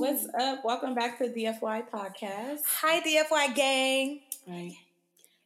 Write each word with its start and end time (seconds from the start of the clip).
What's 0.00 0.26
up? 0.32 0.64
Welcome 0.64 0.94
back 0.94 1.18
to 1.18 1.28
the 1.28 1.44
DFY 1.44 1.90
Podcast. 1.90 2.60
Hi, 2.80 3.02
DFY 3.02 3.54
gang. 3.54 4.20
Right. 4.48 4.72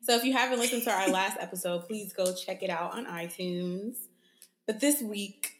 So 0.00 0.15
if 0.15 0.23
you 0.23 0.33
haven't 0.33 0.61
listened 0.61 0.84
to 0.84 0.92
our 0.92 1.08
last 1.08 1.38
episode, 1.41 1.88
please 1.88 2.12
go 2.12 2.33
check 2.33 2.62
it 2.62 2.70
out 2.70 2.92
on 2.92 3.04
iTunes. 3.06 3.96
But 4.64 4.78
this 4.78 5.02
week, 5.02 5.54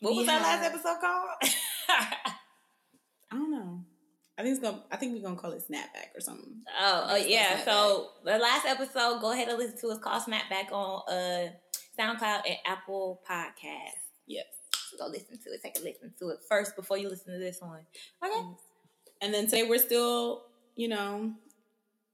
what 0.00 0.10
we 0.10 0.18
was 0.18 0.28
our 0.28 0.40
last 0.40 0.62
episode 0.62 1.00
called? 1.00 1.28
I 1.88 2.34
don't 3.32 3.50
know. 3.50 3.82
I 4.36 4.42
think 4.42 4.56
it's 4.56 4.62
gonna. 4.62 4.82
I 4.92 4.96
think 4.96 5.14
we're 5.14 5.22
gonna 5.22 5.40
call 5.40 5.52
it 5.52 5.64
Snapback 5.66 6.14
or 6.14 6.20
something. 6.20 6.56
oh, 6.78 7.06
oh 7.08 7.16
yeah. 7.16 7.64
So 7.64 8.10
the 8.26 8.36
last 8.36 8.66
episode, 8.66 9.22
go 9.22 9.32
ahead 9.32 9.48
and 9.48 9.56
listen 9.56 9.78
to. 9.78 9.88
It's 9.88 10.04
called 10.04 10.22
Snapback 10.22 10.70
on 10.70 11.02
uh 11.08 11.48
SoundCloud 11.98 12.42
and 12.46 12.56
Apple 12.66 13.22
Podcast. 13.26 13.96
Yes. 14.26 14.44
Go 14.98 15.06
listen 15.06 15.38
to 15.38 15.50
it. 15.50 15.62
Take 15.62 15.78
a 15.78 15.82
listen 15.82 16.12
to 16.18 16.30
it 16.30 16.38
first 16.48 16.76
before 16.76 16.98
you 16.98 17.08
listen 17.08 17.32
to 17.32 17.38
this 17.38 17.60
one. 17.60 17.80
Okay. 18.24 18.34
Mm. 18.34 18.56
And 19.20 19.34
then 19.34 19.44
today 19.44 19.64
we're 19.64 19.78
still, 19.78 20.44
you 20.76 20.88
know, 20.88 21.32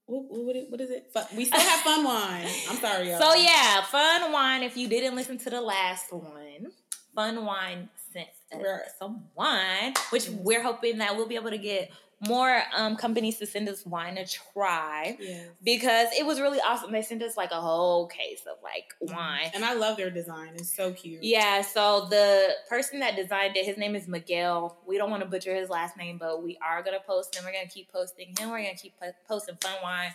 what, 0.07 0.25
what, 0.29 0.57
what 0.69 0.81
is 0.81 0.91
it? 0.91 1.11
We 1.35 1.45
still 1.47 1.61
have 1.61 1.81
fun 1.81 2.05
wine. 2.05 2.47
I'm 2.69 2.77
sorry, 2.77 3.09
y'all. 3.11 3.21
So 3.21 3.35
yeah, 3.35 3.83
Fun 3.85 4.33
Wine. 4.33 4.63
If 4.63 4.77
you 4.77 4.89
didn't 4.89 5.17
listen 5.17 5.39
to 5.39 5.51
the 5.51 5.61
last 5.61 6.13
one, 6.13 6.69
Fun 7.15 7.45
Wine 7.45 7.89
sent 8.13 8.29
us 8.29 8.35
uh, 8.55 8.59
Right. 8.59 8.81
some 8.99 9.25
wine, 9.35 9.95
which 10.11 10.25
mm. 10.25 10.43
we're 10.43 10.63
hoping 10.63 10.99
that 10.99 11.17
we'll 11.17 11.29
be 11.29 11.37
able 11.37 11.51
to 11.51 11.59
get 11.59 11.91
more 12.27 12.63
um, 12.77 12.97
companies 12.97 13.39
to 13.39 13.47
send 13.47 13.69
us 13.69 13.85
wine 13.87 14.17
to 14.17 14.27
try 14.27 15.17
Yeah. 15.21 15.45
because 15.63 16.09
it 16.19 16.27
was 16.27 16.41
really 16.41 16.61
awesome. 16.61 16.93
They 16.93 17.03
sent 17.03 17.23
us 17.23 17.37
like 17.37 17.51
a 17.51 17.61
whole 17.61 18.07
case 18.07 18.43
of 18.51 18.57
like 18.63 18.95
wine. 19.01 19.51
And 19.55 19.65
I 19.65 19.75
love 19.75 19.97
their 19.97 20.11
design. 20.11 20.53
It's 20.55 20.75
so 20.75 20.93
cute. 20.93 21.23
Yeah, 21.23 21.63
so 21.63 22.07
the 22.11 22.51
person 22.69 23.01
that 23.01 23.17
designed 23.17 23.57
it, 23.57 23.65
his 23.65 23.77
name 23.77 23.95
is 23.95 24.09
Miguel. 24.09 24.79
We 24.87 24.99
don't 24.99 25.11
want 25.11 25.23
to 25.23 25.29
butcher 25.29 25.55
his 25.55 25.69
last 25.71 25.97
name, 25.97 26.19
but 26.19 26.43
we 26.43 26.59
are 26.67 26.83
gonna 26.83 27.01
post 27.07 27.35
him. 27.37 27.45
We're 27.45 27.53
gonna 27.53 27.69
keep 27.69 27.91
posting 27.93 28.35
him. 28.39 28.51
We're 28.51 28.63
gonna 28.63 28.75
keep 28.77 28.99
po- 29.01 29.13
posting 29.29 29.57
fun 29.61 29.75
wine. 29.83 30.15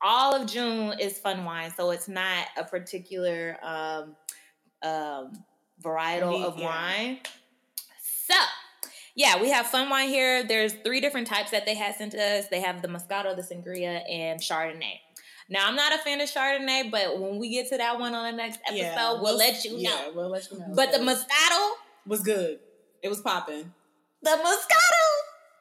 All 0.00 0.34
of 0.34 0.48
June 0.48 0.94
is 1.00 1.18
fun 1.18 1.44
wine, 1.44 1.72
so 1.76 1.90
it's 1.90 2.06
not 2.08 2.46
a 2.56 2.64
particular 2.64 3.56
um, 3.62 4.16
um, 4.82 5.32
varietal 5.82 6.44
of 6.44 6.58
yeah. 6.58 6.64
wine. 6.64 7.18
So, 8.00 8.34
yeah, 9.18 9.42
we 9.42 9.50
have 9.50 9.66
fun 9.66 9.90
wine 9.90 10.08
here. 10.08 10.44
There's 10.44 10.72
three 10.72 11.00
different 11.00 11.26
types 11.26 11.50
that 11.50 11.66
they 11.66 11.74
had 11.74 11.96
sent 11.96 12.12
to 12.12 12.22
us. 12.22 12.46
They 12.48 12.60
have 12.60 12.82
the 12.82 12.88
Moscato, 12.88 13.34
the 13.34 13.42
Sangria, 13.42 14.00
and 14.08 14.40
Chardonnay. 14.40 15.00
Now, 15.50 15.66
I'm 15.66 15.74
not 15.74 15.92
a 15.92 15.98
fan 15.98 16.20
of 16.20 16.28
Chardonnay, 16.28 16.88
but 16.88 17.18
when 17.20 17.36
we 17.38 17.50
get 17.50 17.68
to 17.70 17.78
that 17.78 17.98
one 17.98 18.14
on 18.14 18.30
the 18.30 18.36
next 18.36 18.60
episode, 18.68 18.78
Yeah, 18.80 19.20
we'll, 19.20 19.36
let 19.36 19.64
you 19.64 19.72
know. 19.72 19.78
Yeah, 19.78 20.10
we'll 20.14 20.30
let 20.30 20.48
you 20.52 20.58
know. 20.60 20.66
But 20.72 20.92
the 20.92 20.98
Moscato, 20.98 21.70
was 22.06 22.20
good. 22.22 22.60
It 23.02 23.08
was 23.08 23.20
popping. 23.20 23.72
the 24.22 24.30
Moscato, 24.30 25.04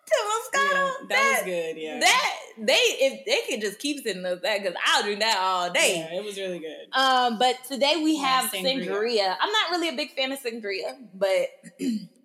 the 0.05 0.59
Moscato, 0.59 0.73
Yeah, 0.73 0.91
that, 0.99 1.09
that, 1.09 1.33
was 1.37 1.45
good. 1.45 1.77
Yeah. 1.77 1.99
that 1.99 2.35
they 2.59 2.73
if 2.73 3.25
they 3.25 3.41
could 3.49 3.61
just 3.61 3.79
keep 3.79 4.03
sending 4.03 4.25
us 4.25 4.39
that 4.43 4.61
because 4.61 4.77
I'll 4.85 5.01
drink 5.03 5.19
that 5.21 5.37
all 5.39 5.71
day. 5.71 6.05
Yeah, 6.11 6.19
it 6.19 6.23
was 6.23 6.37
really 6.37 6.59
good. 6.59 6.87
Um, 6.93 7.39
but 7.39 7.55
today 7.67 8.01
we 8.03 8.17
Yeah, 8.17 8.41
have 8.41 8.51
sangria. 8.51 8.87
sangria. 8.87 9.35
I'm 9.41 9.51
not 9.51 9.71
really 9.71 9.89
a 9.89 9.95
big 9.95 10.11
fan 10.15 10.31
of 10.31 10.39
sangria, 10.39 10.95
but 11.15 11.47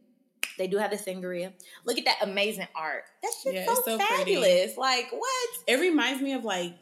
they 0.58 0.66
do 0.66 0.76
have 0.78 0.90
the 0.90 0.96
sangria. 0.96 1.52
Look 1.84 1.98
at 1.98 2.04
that 2.04 2.18
amazing 2.22 2.68
art. 2.74 3.04
That's 3.22 3.42
just 3.42 3.54
Yeah, 3.54 3.66
so, 3.66 3.74
so 3.74 3.98
pretty. 3.98 4.14
fabulous. 4.14 4.76
Like 4.76 5.10
what? 5.10 5.48
It 5.66 5.80
reminds 5.80 6.22
me 6.22 6.32
of 6.34 6.44
like 6.44 6.78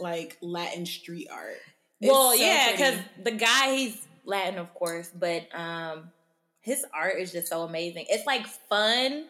like 0.00 0.38
Latin 0.40 0.86
street 0.86 1.28
art. 1.30 1.56
It's 2.00 2.10
well, 2.10 2.32
so 2.36 2.42
yeah, 2.42 2.72
because 2.72 2.98
the 3.22 3.30
guy 3.32 3.74
he's 3.76 4.06
Latin, 4.24 4.58
of 4.58 4.72
course, 4.74 5.10
but 5.14 5.46
um, 5.54 6.10
his 6.60 6.84
art 6.94 7.14
is 7.18 7.32
just 7.32 7.48
so 7.48 7.62
amazing. 7.62 8.06
It's 8.08 8.26
like 8.26 8.46
fun, 8.46 9.26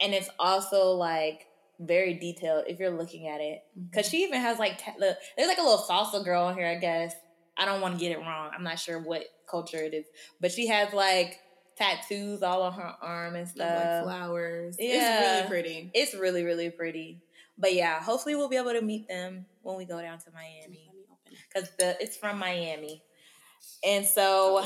and 0.00 0.14
it's 0.14 0.28
also 0.38 0.92
like 0.92 1.46
very 1.78 2.14
detailed 2.14 2.64
if 2.68 2.78
you're 2.78 2.90
looking 2.90 3.28
at 3.28 3.40
it. 3.40 3.62
Mm-hmm. 3.78 3.86
Because 3.90 4.08
she 4.08 4.24
even 4.24 4.40
has 4.40 4.58
like 4.58 4.82
ta- 4.82 4.94
the, 4.98 5.16
there's 5.36 5.48
like 5.48 5.58
a 5.58 5.62
little 5.62 5.84
salsa 5.88 6.24
girl 6.24 6.44
on 6.44 6.56
here. 6.56 6.66
I 6.66 6.76
guess 6.76 7.14
I 7.56 7.64
don't 7.64 7.80
want 7.80 7.94
to 7.94 8.00
get 8.00 8.12
it 8.12 8.18
wrong. 8.18 8.50
I'm 8.54 8.64
not 8.64 8.78
sure 8.78 8.98
what 9.00 9.24
culture 9.50 9.78
it 9.78 9.94
is, 9.94 10.06
but 10.40 10.52
she 10.52 10.66
has 10.66 10.92
like 10.92 11.38
tattoos 11.76 12.42
all 12.42 12.62
on 12.62 12.72
her 12.72 12.94
arm 13.02 13.36
and 13.36 13.48
stuff. 13.48 13.84
like 13.84 14.04
flowers. 14.04 14.76
Yeah. 14.78 15.20
It's 15.20 15.26
really 15.26 15.48
pretty. 15.48 15.90
It's 15.94 16.14
really 16.14 16.44
really 16.44 16.70
pretty. 16.70 17.20
But 17.58 17.74
yeah, 17.74 18.02
hopefully 18.02 18.34
we'll 18.34 18.48
be 18.48 18.56
able 18.56 18.72
to 18.72 18.82
meet 18.82 19.08
them 19.08 19.46
when 19.62 19.76
we 19.76 19.84
go 19.84 20.00
down 20.00 20.18
to 20.18 20.30
Miami 20.32 20.60
Let 20.60 20.70
me 20.70 21.04
open 21.10 21.38
because 21.52 21.70
the 21.78 21.96
it's 22.02 22.16
from 22.16 22.38
Miami. 22.38 23.02
And 23.84 24.04
so 24.04 24.64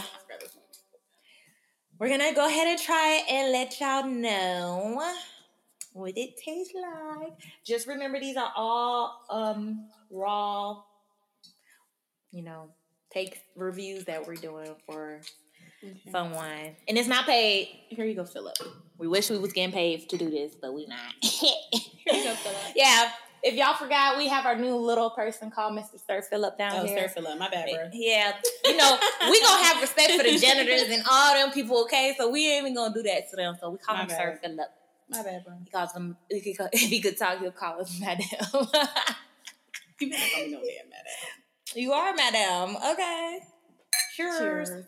we're 1.99 2.09
gonna 2.09 2.35
go 2.35 2.47
ahead 2.47 2.67
and 2.67 2.79
try 2.79 3.23
it 3.23 3.33
and 3.33 3.53
let 3.53 3.81
y'all 3.81 4.07
know 4.07 5.15
what 5.93 6.17
it 6.17 6.37
tastes 6.37 6.75
like. 6.75 7.33
Just 7.65 7.87
remember 7.87 8.19
these 8.21 8.37
are 8.37 8.53
all 8.57 9.25
um 9.31 9.89
raw, 10.11 10.83
you 12.31 12.43
know, 12.43 12.71
take 13.13 13.43
reviews 13.57 14.05
that 14.05 14.27
we're 14.27 14.37
doing 14.37 14.75
for 14.87 15.21
Okay. 15.83 16.11
fun 16.11 16.33
wine. 16.33 16.77
And 16.89 16.99
it's 16.99 17.09
not 17.09 17.25
paid. 17.27 17.69
Here 17.89 18.05
you 18.05 18.15
go, 18.15 18.25
Philip. 18.25 18.57
We 18.99 19.09
wish 19.09 19.31
we 19.31 19.39
was 19.39 19.53
getting 19.53 19.73
paid 19.73 20.09
to 20.11 20.19
do 20.19 20.29
this, 20.31 20.55
but 20.61 20.75
we 20.75 20.87
not. 20.87 20.99
Here 21.23 21.55
you 22.07 22.25
go, 22.25 22.35
Philip. 22.35 22.57
yeah. 22.77 23.11
If 23.43 23.55
y'all 23.55 23.73
forgot, 23.75 24.19
we 24.19 24.29
have 24.29 24.45
our 24.45 24.57
new 24.57 24.77
little 24.77 25.09
person 25.09 25.51
called 25.51 25.73
Mr. 25.75 25.99
Sir 26.07 26.21
Philip 26.21 26.59
down 26.59 26.81
Oh, 26.81 26.85
here. 26.85 27.09
Sir 27.09 27.15
Philip. 27.15 27.39
My 27.39 27.49
bad, 27.49 27.71
bro. 27.75 27.89
Yeah, 27.95 28.35
you 28.67 28.77
know, 28.77 28.99
we 29.31 29.41
gonna 29.41 29.63
have 29.65 29.81
respect 29.81 30.13
for 30.13 30.23
the 30.23 30.37
janitors 30.37 30.91
and 30.91 31.03
all 31.11 31.33
them 31.35 31.51
people, 31.51 31.81
okay? 31.85 32.15
So 32.19 32.31
we 32.31 32.47
ain't 32.51 32.65
even 32.65 32.75
gonna 32.75 32.93
do 32.93 33.03
that 33.05 33.31
to 33.31 33.37
them. 33.37 33.57
So 33.59 33.71
we 33.71 33.79
call 33.79 33.95
My 33.97 34.03
him 34.03 34.09
bad. 34.09 34.19
Sir 34.19 34.39
Philip. 34.43 34.69
My 35.09 35.23
bad, 35.23 35.45
bro. 35.47 35.55
He 35.65 35.71
calls 35.71 35.93
him 35.95 36.19
if 36.29 36.43
he 36.45 36.53
could- 36.53 36.69
if 36.75 36.81
he 36.83 37.01
could 37.01 37.17
talk, 37.17 37.39
he'll 37.41 37.51
call 37.53 37.81
us 37.81 37.99
Madam. 37.99 38.27
People 39.97 40.19
don't 40.19 40.31
call 40.33 40.45
me 40.45 40.51
no 40.53 40.59
damn 40.59 40.91
mad 40.91 41.05
you 41.77 41.93
are 41.93 42.13
Madam, 42.15 42.77
okay? 42.93 43.39
Cheers. 44.17 44.39
Cheers. 44.69 44.85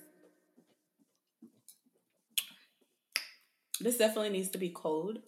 This 3.83 3.99
definitely 3.99 4.31
needs 4.31 4.51
to 4.51 4.59
be 4.59 4.69
cold, 4.71 5.19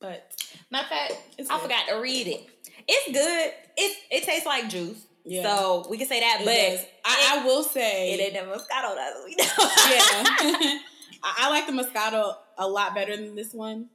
but 0.00 0.32
Matter 0.70 0.84
of 0.84 0.88
fact, 0.90 1.12
I 1.38 1.42
good. 1.42 1.60
forgot 1.62 1.88
to 1.88 1.94
read 1.96 2.26
it. 2.26 2.46
It's 2.86 3.12
good. 3.18 3.52
It 3.76 3.96
it 4.10 4.22
tastes 4.24 4.46
like 4.46 4.68
juice. 4.68 5.04
yeah. 5.24 5.42
So 5.42 5.86
we 5.90 5.98
can 5.98 6.06
say 6.06 6.20
that, 6.20 6.38
It 6.40 6.44
but. 6.44 6.90
I, 7.04 7.40
I 7.40 7.44
will 7.46 7.60
it 7.62 7.70
say, 7.70 8.12
ain't 8.18 8.34
that 8.34 8.46
Moscato 8.46 8.94
that 8.94 9.12
we 9.24 9.34
know. 9.36 9.44
yeah, 9.58 10.78
I, 11.22 11.34
I 11.38 11.50
like 11.50 11.66
the 11.66 11.72
Moscato 11.72 12.34
a 12.58 12.68
lot 12.68 12.94
better 12.94 13.16
than 13.16 13.34
this 13.34 13.52
one. 13.52 13.88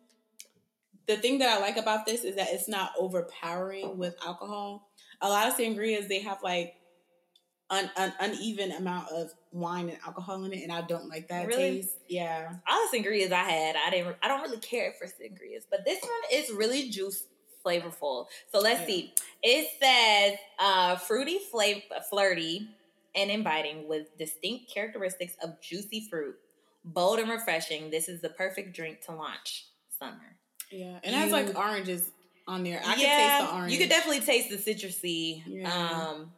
The 1.07 1.17
thing 1.17 1.39
that 1.39 1.49
I 1.49 1.59
like 1.59 1.77
about 1.77 2.05
this 2.05 2.23
is 2.23 2.35
that 2.35 2.47
it's 2.51 2.67
not 2.67 2.91
overpowering 2.99 3.97
with 3.97 4.15
alcohol. 4.25 4.89
A 5.21 5.29
lot 5.29 5.47
of 5.47 5.55
sangrias 5.57 6.07
they 6.07 6.19
have 6.21 6.43
like 6.43 6.75
an, 7.71 7.89
an 7.97 8.13
uneven 8.19 8.71
amount 8.71 9.09
of 9.11 9.29
wine 9.51 9.89
and 9.89 9.97
alcohol 10.05 10.43
in 10.45 10.53
it, 10.53 10.63
and 10.63 10.71
I 10.71 10.81
don't 10.81 11.07
like 11.09 11.27
that 11.29 11.47
Really? 11.47 11.81
taste. 11.81 11.97
Yeah, 12.07 12.51
all 12.67 12.87
the 12.91 12.97
sangrias 12.97 13.31
I 13.31 13.43
had, 13.43 13.75
I 13.75 13.89
didn't. 13.91 14.15
I 14.21 14.27
don't 14.27 14.41
really 14.41 14.57
care 14.59 14.93
for 14.99 15.05
sangrias, 15.07 15.63
but 15.69 15.85
this 15.85 16.01
one 16.01 16.11
is 16.33 16.51
really 16.51 16.89
juice 16.89 17.25
flavorful. 17.65 18.25
So 18.51 18.59
let's 18.59 18.79
Yeah. 18.81 18.85
see. 18.87 19.13
It 19.43 19.67
says 19.81 20.39
uh, 20.59 20.95
fruity, 20.95 21.39
flavor, 21.51 21.81
flirty, 22.09 22.69
and 23.15 23.29
inviting 23.29 23.87
with 23.87 24.17
distinct 24.17 24.71
characteristics 24.73 25.33
of 25.43 25.61
juicy 25.61 26.07
fruit, 26.09 26.35
bold 26.85 27.19
and 27.19 27.29
refreshing. 27.29 27.89
This 27.91 28.07
is 28.09 28.21
the 28.21 28.29
perfect 28.29 28.73
drink 28.75 29.01
to 29.05 29.11
launch 29.13 29.65
summer. 29.99 30.37
yeah, 30.71 30.99
and 31.03 31.13
it 31.15 31.17
has 31.17 31.31
like 31.31 31.55
oranges 31.57 32.11
on 32.47 32.63
there. 32.63 32.79
I 32.83 32.95
can 32.95 33.15
taste 33.17 33.37
the 33.39 33.53
orange. 33.55 33.73
You 33.73 33.77
could 33.79 33.89
definitely 33.89 34.21
taste 34.21 34.49
the 34.49 34.57
citrusy 34.57 35.43
Yeah. 35.45 36.07
um, 36.09 36.31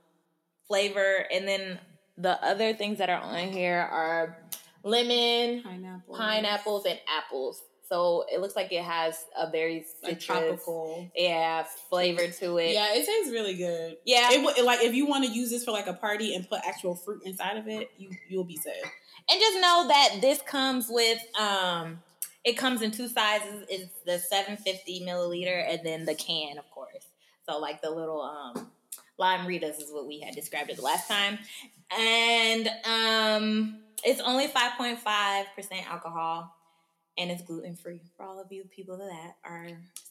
flavor, 0.72 1.26
and 1.32 1.46
then 1.46 1.80
the 2.18 2.42
other 2.44 2.74
things 2.74 3.00
that 3.00 3.10
are 3.10 3.22
on 3.22 3.50
here 3.50 3.78
are 3.92 4.38
lemon, 4.84 5.62
pineapple, 5.64 6.16
pineapples 6.16 6.86
and 6.86 7.00
apples. 7.08 7.62
So 7.90 8.24
it 8.32 8.40
looks 8.40 8.56
like 8.56 8.72
it 8.72 8.84
has 8.84 9.26
a 9.38 9.52
very 9.52 9.86
like 10.02 10.22
tropical. 10.22 11.12
yeah, 11.14 11.66
flavor 11.90 12.26
to 12.26 12.58
it. 12.58 12.74
Yeah, 12.74 12.94
it 12.94 13.06
tastes 13.06 13.32
really 13.32 13.56
good. 13.56 13.98
yeah. 14.06 14.30
It 14.32 14.42
would 14.44 14.64
like 14.64 14.82
if 14.82 14.94
you 14.94 15.06
want 15.08 15.26
to 15.26 15.32
use 15.32 15.50
this 15.50 15.66
for 15.66 15.72
like 15.72 15.88
a 15.88 15.94
party 15.94 16.34
and 16.34 16.48
put 16.48 16.62
actual 16.66 16.96
fruit 16.96 17.24
inside 17.26 17.58
of 17.58 17.68
it, 17.68 17.90
you 17.98 18.10
you'll 18.30 18.46
be 18.46 18.56
set. 18.56 18.82
and 19.30 19.40
just 19.42 19.56
know 19.60 19.88
that 19.90 20.20
this 20.22 20.42
comes 20.42 20.88
with 20.90 21.20
um, 21.38 22.00
it 22.46 22.54
comes 22.54 22.82
in 22.82 22.92
two 22.92 23.10
sizes. 23.10 23.66
It's 23.70 23.92
the 24.06 24.20
750 24.20 25.06
milliliter 25.06 25.70
and 25.70 25.86
then 25.86 26.06
the 26.06 26.16
can, 26.16 26.58
of 26.58 26.70
course. 26.72 27.08
So 27.50 27.60
like 27.60 27.82
the 27.82 27.90
little 27.90 28.22
um, 28.22 28.71
lime 29.22 29.48
Ritas 29.48 29.80
is 29.80 29.92
what 29.92 30.08
we 30.08 30.20
had 30.20 30.36
described 30.36 30.70
it 30.70 30.76
the 30.76 30.82
last 30.82 31.08
time, 31.08 31.38
and 31.98 32.68
um, 32.86 33.80
it's 34.04 34.20
only 34.20 34.48
5.5 34.48 35.46
percent 35.56 35.90
alcohol. 35.90 36.56
And 37.18 37.30
it's 37.30 37.44
gluten 37.44 37.76
free 37.76 38.00
for 38.16 38.26
all 38.26 38.40
of 38.40 38.52
you 38.52 38.64
people 38.74 38.98
that 38.98 39.36
are 39.44 39.68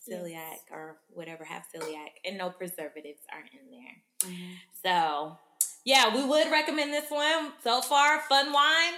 celiac 0.09 0.59
or 0.71 0.99
whatever 1.09 1.45
have 1.45 1.65
celiac, 1.75 2.11
and 2.27 2.37
no 2.37 2.51
preservatives 2.51 3.23
are 3.33 3.41
in 3.41 3.71
there. 3.71 4.31
So, 4.85 5.39
yeah, 5.83 6.15
we 6.15 6.23
would 6.23 6.51
recommend 6.53 6.93
this 6.93 7.11
one 7.11 7.53
so 7.65 7.81
far. 7.81 8.21
Fun 8.29 8.53
wine. 8.53 8.93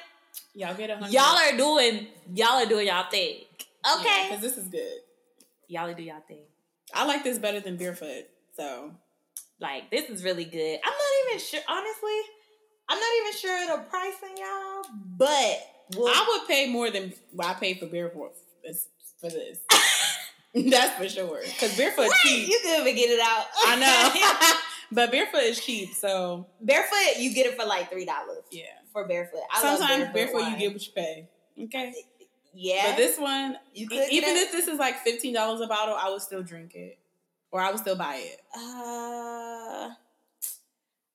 Y'all 0.55 0.75
get 0.75 0.91
a 0.91 0.97
hundred. 0.97 1.13
Y'all 1.13 1.37
are 1.37 1.57
doing 1.57 2.09
y'all 2.35 2.63
are 2.63 2.67
doing 2.67 2.89
y'all 2.89 3.09
thing. 3.09 3.37
Okay. 3.99 4.29
because 4.29 4.43
this 4.43 4.59
is 4.59 4.69
good. 4.69 4.99
Y'all 5.69 5.93
do 5.95 6.03
y'all 6.03 6.23
thing. 6.27 6.45
I 6.93 7.07
like 7.07 7.25
this 7.25 7.39
better 7.39 7.61
than 7.61 7.77
Barefoot. 7.77 8.27
So 8.57 8.93
Like 9.61 9.91
this 9.91 10.11
is 10.11 10.25
really 10.25 10.45
good. 10.45 10.79
I'm 10.85 10.93
not 10.93 11.31
even 11.31 11.41
sure. 11.41 11.61
Honestly, 11.69 12.21
I'm 12.89 12.99
not 12.99 13.11
even 13.21 13.39
sure 13.39 13.63
of 13.63 13.79
the 13.81 13.89
pricing, 13.89 14.37
y'all. 14.37 14.83
But 15.17 15.61
we'll, 15.97 16.09
I 16.09 16.27
would 16.29 16.49
pay 16.49 16.71
more 16.71 16.91
than 16.91 17.13
what 17.33 17.47
I 17.47 17.55
paid 17.55 17.79
for 17.79 17.87
Barefoot 17.87 18.33
for 19.23 19.31
this. 19.31 19.59
That's 20.55 20.95
for 20.97 21.09
sure. 21.09 21.41
Because 21.43 21.77
Barefoot 21.77 22.09
What? 22.09 22.21
cheap. 22.21 22.49
You 22.49 22.61
can 22.63 22.83
even 22.83 22.95
get 22.95 23.09
it 23.09 23.21
out. 23.21 23.47
I 23.67 23.77
know. 23.79 24.59
but 24.93 25.11
Barefoot 25.11 25.43
is 25.45 25.61
cheap, 25.61 25.95
so 25.95 26.47
barefoot, 26.61 27.19
you 27.19 27.33
get 27.33 27.47
it 27.47 27.59
for 27.59 27.65
like 27.65 27.91
three 27.91 28.05
dollars 28.05 28.43
yeah. 28.51 28.65
for 28.93 29.07
barefoot. 29.07 29.41
I 29.51 29.63
Sometimes 29.63 30.13
barefoot, 30.13 30.51
you 30.51 30.57
get 30.59 30.73
what 30.73 30.87
you 30.87 30.93
pay. 30.95 31.29
Okay. 31.65 31.95
Yeah, 32.55 32.91
But 32.91 32.97
this 32.99 33.19
one, 33.19 33.57
you 33.73 33.89
could 33.89 34.11
even 34.11 34.37
if 34.37 34.53
this 34.53 34.69
is 34.69 34.79
like 34.79 34.99
fifteen 34.99 35.33
dollars 35.33 35.63
a 35.63 35.67
bottle, 35.67 35.97
I 35.99 36.11
would 36.11 36.21
still 36.21 36.43
drink 36.43 36.75
it, 36.75 36.99
or 37.53 37.61
I 37.61 37.71
would 37.71 37.79
still 37.81 37.97
buy 37.97 38.17
it. 38.17 38.41
Uh, 38.57 39.91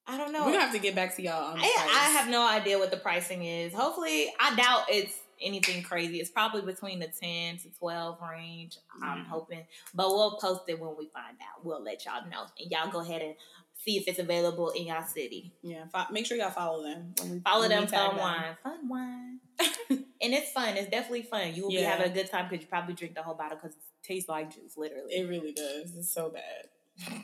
I 0.10 0.18
don't 0.18 0.32
know. 0.32 0.46
We're 0.46 0.54
gonna 0.54 0.64
have 0.64 0.74
to 0.74 0.80
get 0.80 0.96
back 0.96 1.16
to 1.18 1.22
y'all 1.22 1.56
I. 1.58 1.62
I 1.62 2.10
have 2.18 2.30
no 2.30 2.48
idea 2.48 2.78
what 2.80 2.92
the 2.92 2.98
pricing 2.98 3.44
is. 3.44 3.74
Hopefully, 3.74 4.32
I 4.40 4.56
doubt 4.56 4.86
it's 4.90 5.14
anything 5.42 5.84
crazy. 5.84 6.20
It's 6.20 6.30
probably 6.32 6.62
between 6.62 7.00
the 7.00 7.08
10 7.08 7.58
to 7.58 7.70
12 7.78 8.18
range. 8.22 8.78
I'm 9.04 9.26
Mhm. 9.26 9.28
hoping. 9.28 9.66
But 9.94 10.08
we'll 10.10 10.38
post 10.38 10.62
it 10.68 10.80
when 10.80 10.96
we 10.98 11.08
find 11.10 11.38
out. 11.42 11.64
We'll 11.64 11.82
let 11.84 12.06
y'all 12.06 12.26
know. 12.28 12.46
And 12.60 12.72
y'all 12.72 12.90
go 12.90 13.02
ahead 13.02 13.22
and 13.22 13.36
see 13.84 13.98
if 13.98 14.08
it's 14.08 14.18
available 14.18 14.70
in 14.72 14.88
y'all 14.88 15.04
city. 15.06 15.52
Yeah, 15.62 15.86
fo- 15.94 16.12
make 16.12 16.26
sure 16.26 16.38
y'all 16.38 16.50
follow 16.50 16.82
them. 16.84 17.14
When 17.20 17.32
we, 17.32 17.40
Follow 17.42 17.68
them, 17.68 17.86
fun 17.88 18.16
wine. 18.18 18.58
Fun 18.64 18.90
wine. 18.90 19.40
and 19.90 20.34
it's 20.34 20.52
fun. 20.52 20.76
It's 20.78 20.90
definitely 20.90 21.24
fun. 21.24 21.54
You 21.54 21.64
will 21.64 21.70
be 21.70 21.78
having 21.82 22.10
a 22.10 22.14
good 22.14 22.32
time 22.32 22.48
because 22.50 22.64
you 22.64 22.68
probably 22.70 22.96
drink 22.96 23.14
the 23.14 23.22
whole 23.24 23.36
bottle 23.36 23.58
because 23.62 23.76
it 23.76 23.82
tastes 24.08 24.30
like 24.30 24.54
juice, 24.54 24.78
literally. 24.78 25.14
It 25.14 25.28
really 25.30 25.52
does. 25.52 25.96
It's 25.96 26.10
so 26.14 26.30
bad. 26.30 27.22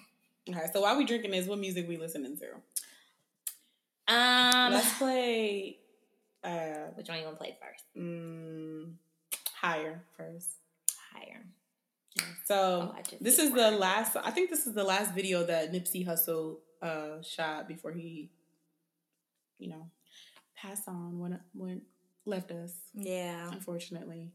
All 0.50 0.54
right, 0.56 0.72
so 0.74 0.82
while 0.82 0.98
we 0.98 1.06
drinking 1.06 1.32
this, 1.32 1.48
what 1.48 1.58
music 1.60 1.88
we 1.88 1.98
listening 1.98 2.38
to? 2.38 2.48
um, 4.14 4.74
Let's 4.74 4.98
play 4.98 5.78
uh 6.44 6.88
which 6.96 7.08
one 7.08 7.20
you 7.20 7.24
want 7.26 7.38
to 7.38 7.44
play 7.44 7.58
first? 7.62 7.84
mm, 7.98 8.92
higher 9.56 10.04
first. 10.18 10.50
Higher. 11.14 11.46
So 12.46 12.94
Oh, 12.94 13.02
this 13.22 13.40
is 13.40 13.52
the 13.54 13.72
last. 13.72 14.18
I 14.22 14.32
think 14.32 14.50
this 14.50 14.68
is 14.68 14.74
the 14.74 14.84
last 14.84 15.14
video 15.14 15.46
that 15.46 15.72
Nipsey 15.72 16.06
Hussle 16.06 16.58
uh 16.82 17.22
shot 17.22 17.68
before 17.68 17.94
he, 17.94 18.30
you 19.58 19.70
know, 19.70 19.90
passed 20.56 20.88
on 20.90 21.18
when 21.20 21.40
when 21.54 21.82
left 22.26 22.52
us. 22.52 22.74
Yeah. 22.94 23.50
Unfortunately, 23.52 24.32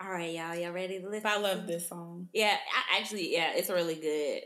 All 0.00 0.10
right, 0.10 0.32
y'all. 0.32 0.54
Y'all 0.54 0.70
ready 0.70 1.00
to 1.00 1.08
listen? 1.08 1.26
I 1.28 1.38
love 1.38 1.66
this 1.66 1.88
song. 1.88 2.28
Yeah, 2.32 2.56
I, 2.56 3.00
actually, 3.00 3.32
yeah, 3.32 3.52
it's 3.56 3.68
a 3.68 3.74
really 3.74 3.96
good, 3.96 4.42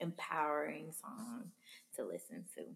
empowering 0.00 0.92
song 0.92 1.50
to 1.96 2.04
listen 2.04 2.44
to. 2.54 2.62
We 2.62 2.66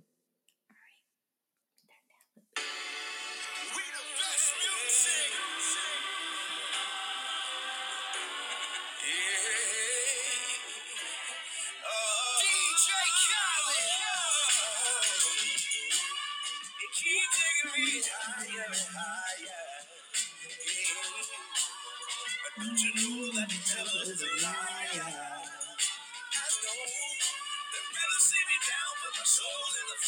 the 3.86 4.04
best 4.18 4.52
music. 4.58 5.30
Yeah. 9.06 9.46
DJ 12.42 12.88
Khaled. 13.22 13.86
You 16.80 16.88
keep 16.94 17.28
taking 17.38 17.84
me 17.84 18.02
higher 18.10 18.74
higher. 18.96 19.67
But 22.58 22.66
don't 22.66 22.82
you 22.82 22.90
know 22.90 23.32
that 23.38 23.48
the 23.48 23.60
devil 23.70 24.02
is 24.10 24.22
a 24.22 24.26
liar? 24.42 24.50
I 24.98 24.98
know 24.98 26.82
they'd 27.70 27.90
rather 27.94 28.20
see 28.20 28.44
me 28.50 28.58
down, 28.66 28.90
put 28.98 29.14
my 29.14 29.26
soul 29.26 29.70
in 29.78 29.86
the 29.92 29.98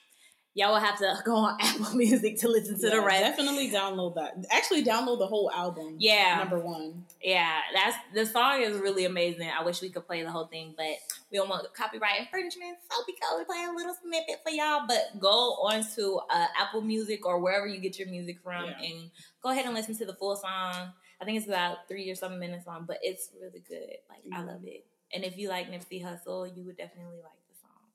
fire. 0.00 0.07
Y'all 0.58 0.72
will 0.72 0.80
have 0.80 0.98
to 0.98 1.16
go 1.24 1.36
on 1.36 1.56
Apple 1.60 1.94
Music 1.94 2.36
to 2.40 2.48
listen 2.48 2.74
to 2.74 2.90
the 2.90 2.96
Yeah, 2.96 3.04
rest. 3.04 3.20
Definitely 3.22 3.70
download 3.70 4.16
that. 4.16 4.44
Actually, 4.50 4.82
download 4.82 5.20
the 5.20 5.26
whole 5.28 5.50
album. 5.52 5.94
Yeah. 5.98 6.36
number 6.38 6.58
one. 6.58 7.04
Yeah, 7.22 7.60
that's 7.72 7.96
the 8.12 8.26
song 8.26 8.62
is 8.62 8.76
really 8.78 9.04
amazing. 9.04 9.48
I 9.48 9.62
wish 9.62 9.80
we 9.80 9.88
could 9.88 10.04
play 10.06 10.22
the 10.24 10.30
whole 10.32 10.46
thing, 10.46 10.74
but 10.76 10.86
we 11.30 11.38
don't 11.38 11.48
want 11.48 11.72
copyright 11.74 12.18
infringement, 12.20 12.76
so 12.90 13.02
we 13.06 13.12
can 13.12 13.28
only 13.32 13.44
play 13.44 13.64
a 13.70 13.72
little 13.72 13.94
snippet 14.02 14.40
for 14.42 14.50
y'all. 14.50 14.82
But 14.88 15.20
go 15.20 15.28
on 15.30 15.84
to 15.94 16.20
uh, 16.28 16.46
Apple 16.60 16.80
Music 16.80 17.24
or 17.24 17.38
wherever 17.38 17.66
you 17.68 17.78
get 17.80 17.96
your 17.98 18.08
music 18.08 18.38
from, 18.42 18.64
Yeah. 18.64 18.80
and 18.82 19.10
go 19.42 19.50
ahead 19.50 19.64
and 19.64 19.74
listen 19.74 19.96
to 19.98 20.06
the 20.06 20.14
full 20.14 20.34
song. 20.34 20.92
I 21.20 21.24
think 21.24 21.38
it's 21.38 21.46
about 21.48 21.86
three 21.88 22.10
or 22.10 22.14
something 22.16 22.40
minutes 22.40 22.66
long, 22.66 22.84
but 22.86 22.98
it's 23.02 23.30
really 23.40 23.62
good. 23.68 23.96
Like 24.08 24.22
I 24.32 24.42
Mhm. 24.42 24.46
love 24.48 24.64
it. 24.64 24.84
And 25.12 25.24
if 25.24 25.38
you 25.38 25.48
like 25.48 25.70
Nipsey 25.70 26.02
Hussle, 26.04 26.54
you 26.56 26.64
would 26.64 26.76
definitely 26.76 27.16
like 27.22 27.32
the. 27.32 27.37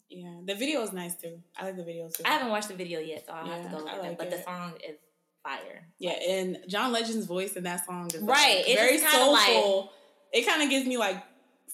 Yeah, 0.09 0.41
the 0.45 0.55
video 0.55 0.81
is 0.83 0.93
nice 0.93 1.15
too. 1.15 1.39
I 1.57 1.65
like 1.65 1.75
the 1.77 1.83
video 1.83 2.07
too. 2.09 2.23
I 2.25 2.29
haven't 2.29 2.49
watched 2.49 2.67
the 2.67 2.75
video 2.75 2.99
yet, 2.99 3.25
so 3.25 3.33
I'll 3.33 3.45
have 3.47 3.63
to 3.63 3.69
go 3.69 3.77
look 3.77 3.89
at 3.89 3.99
like 4.01 4.11
it. 4.11 4.17
But 4.17 4.29
the 4.31 4.41
song 4.43 4.73
is 4.87 4.97
fire. 5.43 5.87
Yeah, 5.99 6.11
and 6.11 6.57
John 6.67 6.91
Legend's 6.91 7.25
voice 7.25 7.53
in 7.53 7.63
that 7.63 7.85
song 7.85 8.07
is 8.13 8.21
like, 8.21 8.29
Right, 8.37 8.63
it's 8.67 8.79
very 8.79 8.97
just 8.97 9.07
kinda 9.11 9.31
like- 9.31 9.47
soulful. 9.47 9.91
it 10.31 10.45
kind 10.45 10.61
of 10.61 10.69
gives 10.69 10.85
me 10.85 10.97
like 10.97 11.23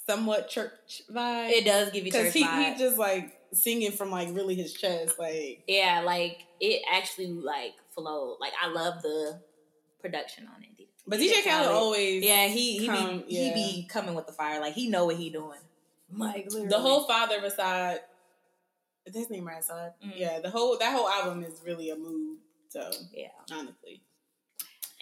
somewhat 0.06 0.50
church 0.50 1.02
vibe. 1.12 1.50
It 1.52 1.66
does 1.66 1.88
give 1.92 2.06
you 2.06 2.12
because 2.12 2.26
church 2.28 2.34
he, 2.36 2.44
vibe. 2.46 2.74
he 2.74 2.80
just 2.80 2.98
like 2.98 3.38
singing 3.54 3.92
from 3.92 4.10
like 4.12 4.30
really 4.32 4.56
his 4.56 4.74
chest, 4.74 5.20
like 5.20 5.64
Yeah, 5.68 6.02
like 6.06 6.38
it 6.62 6.82
actually 6.92 7.28
like 7.28 7.74
flowed. 7.94 8.38
Like 8.40 8.54
I 8.62 8.70
love 8.70 9.02
the 9.02 9.42
production 10.02 10.48
on 10.48 10.64
it. 10.64 10.70
But 11.08 11.20
DJ 11.20 11.44
Khaled 11.44 11.68
always 11.72 12.24
yeah, 12.24 12.46
he 12.48 12.78
he 12.78 12.86
come- 12.86 13.20
be 13.22 13.26
yeah. 13.30 13.42
he 13.46 13.54
be 13.54 13.88
coming 13.90 14.14
with 14.14 14.28
the 14.28 14.32
fire. 14.34 14.60
Like 14.62 14.76
he 14.76 14.88
know 14.88 15.06
what 15.06 15.16
he 15.16 15.32
doing. 15.32 15.58
Like 16.16 16.46
literally. 16.46 16.68
the 16.68 16.78
whole 16.80 17.08
father 17.08 17.42
beside 17.42 18.00
is 19.10 19.16
his 19.16 19.30
name 19.30 19.46
right? 19.48 19.64
Mhm. 19.64 19.92
Yeah, 20.16 20.40
the 20.40 20.50
whole 20.50 20.78
that 20.78 20.96
whole 20.96 21.10
album 21.10 21.44
is 21.44 21.62
really 21.66 21.90
a 21.90 21.96
mood. 21.96 22.38
So 22.70 22.90
yeah, 23.14 23.28
honestly, 23.52 24.02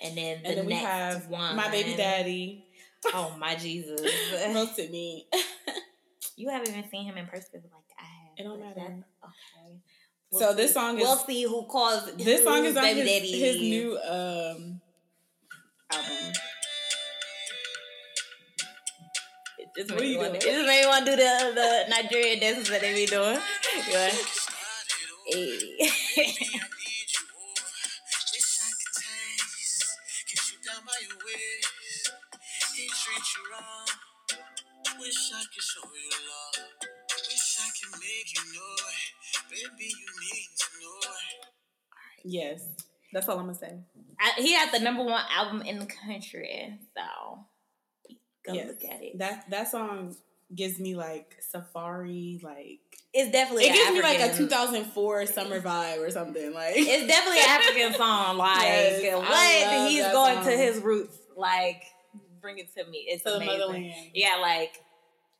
and 0.02 0.18
then 0.18 0.42
the 0.44 0.50
and 0.50 0.58
then 0.60 0.66
we 0.66 0.74
have 0.74 1.28
one, 1.28 1.56
my 1.56 1.70
baby 1.70 1.96
daddy 1.96 2.64
Oh 3.14 3.36
my 3.38 3.56
Jesus! 3.56 4.02
roasted 4.56 4.92
me. 4.92 5.28
you 6.36 6.50
haven't 6.50 6.70
even 6.70 6.90
seen 6.90 7.06
him 7.06 7.18
in 7.18 7.28
person 7.28 7.62
like 7.64 7.84
I 8.00 8.04
have. 8.04 8.34
It 8.38 8.44
don't 8.44 8.60
matter. 8.60 9.06
Okay. 9.24 9.80
So 10.32 10.54
this 10.54 10.74
song 10.74 10.98
is- 10.98 11.04
We'll 11.04 11.16
see 11.18 11.44
who 11.44 11.64
calls 11.66 12.12
this 12.16 12.44
song 12.44 12.66
is 12.66 12.76
on 12.76 12.84
baby 12.84 13.02
his, 13.02 13.10
daddy 13.10 13.40
his 13.40 13.62
new 13.62 13.98
um 14.00 14.82
album. 15.92 16.34
This 19.78 19.88
What 19.92 20.00
made 20.02 20.08
you 20.10 20.18
me 20.18 20.28
want 20.30 20.42
to- 20.42 20.48
made 20.66 20.82
me 20.82 20.88
want 20.88 21.06
to 21.06 21.12
do 21.12 21.18
the 21.18 21.52
the 21.54 21.86
Nigerian 21.90 22.40
dances 22.40 22.70
that 22.70 22.82
they 22.82 22.94
be 22.96 23.06
doing. 23.06 23.40
Yeah. 23.90 24.12
Hey. 25.28 25.78
Wish 35.00 35.32
I 35.34 35.44
could 35.54 35.64
show 35.64 35.82
you 35.84 36.10
love. 36.28 36.68
Wish 37.10 37.58
I 37.60 37.70
could 37.80 38.00
make 38.00 38.34
you 38.36 38.54
know 38.54 38.76
it. 38.76 39.50
Baby, 39.50 39.86
you 39.90 40.08
need 40.22 40.50
to 40.58 40.66
know 40.82 41.12
it. 41.12 41.48
Yes, 42.26 42.62
that's 43.14 43.28
all 43.30 43.38
I'm 43.40 43.46
gonna 43.46 43.56
say. 43.58 43.80
I, 44.20 44.42
he 44.42 44.54
had 44.54 44.72
the 44.74 44.80
number 44.80 45.04
one 45.04 45.24
album 45.36 45.62
in 45.62 45.80
the 45.80 45.86
country, 45.86 46.80
so 46.96 47.40
go 48.48 48.54
Yes. 48.54 48.68
look 48.68 48.84
at 48.84 49.02
it. 49.04 49.18
That 49.18 49.50
that 49.50 49.70
song 49.70 50.16
gives 50.54 50.80
me 50.80 50.96
like 50.96 51.38
safari, 51.42 52.40
like 52.42 52.80
It's 53.14 53.32
definitely 53.32 53.66
it 53.66 53.74
gives 53.74 53.92
me 53.92 54.02
like 54.02 54.20
a 54.20 54.36
2004 54.36 55.26
summer 55.26 55.60
vibe 55.60 56.00
or 56.00 56.10
something. 56.10 56.54
Like 56.54 56.76
It's 56.78 57.08
definitely 57.08 57.40
an 57.40 57.50
African 57.50 57.94
song. 57.98 58.38
Like 58.38 58.62
Yes, 58.62 59.16
what? 59.16 59.90
He's 59.90 60.04
going 60.04 60.36
song. 60.36 60.46
to 60.46 60.52
his 60.52 60.80
roots. 60.80 61.18
Like 61.36 61.84
bring 62.42 62.60
it 62.60 62.74
to 62.76 62.86
me. 62.90 63.06
It's 63.08 63.24
to 63.24 63.32
the 63.32 63.36
amazing. 63.38 63.60
motherland. 63.60 63.94
Yeah, 64.14 64.38
like 64.42 64.82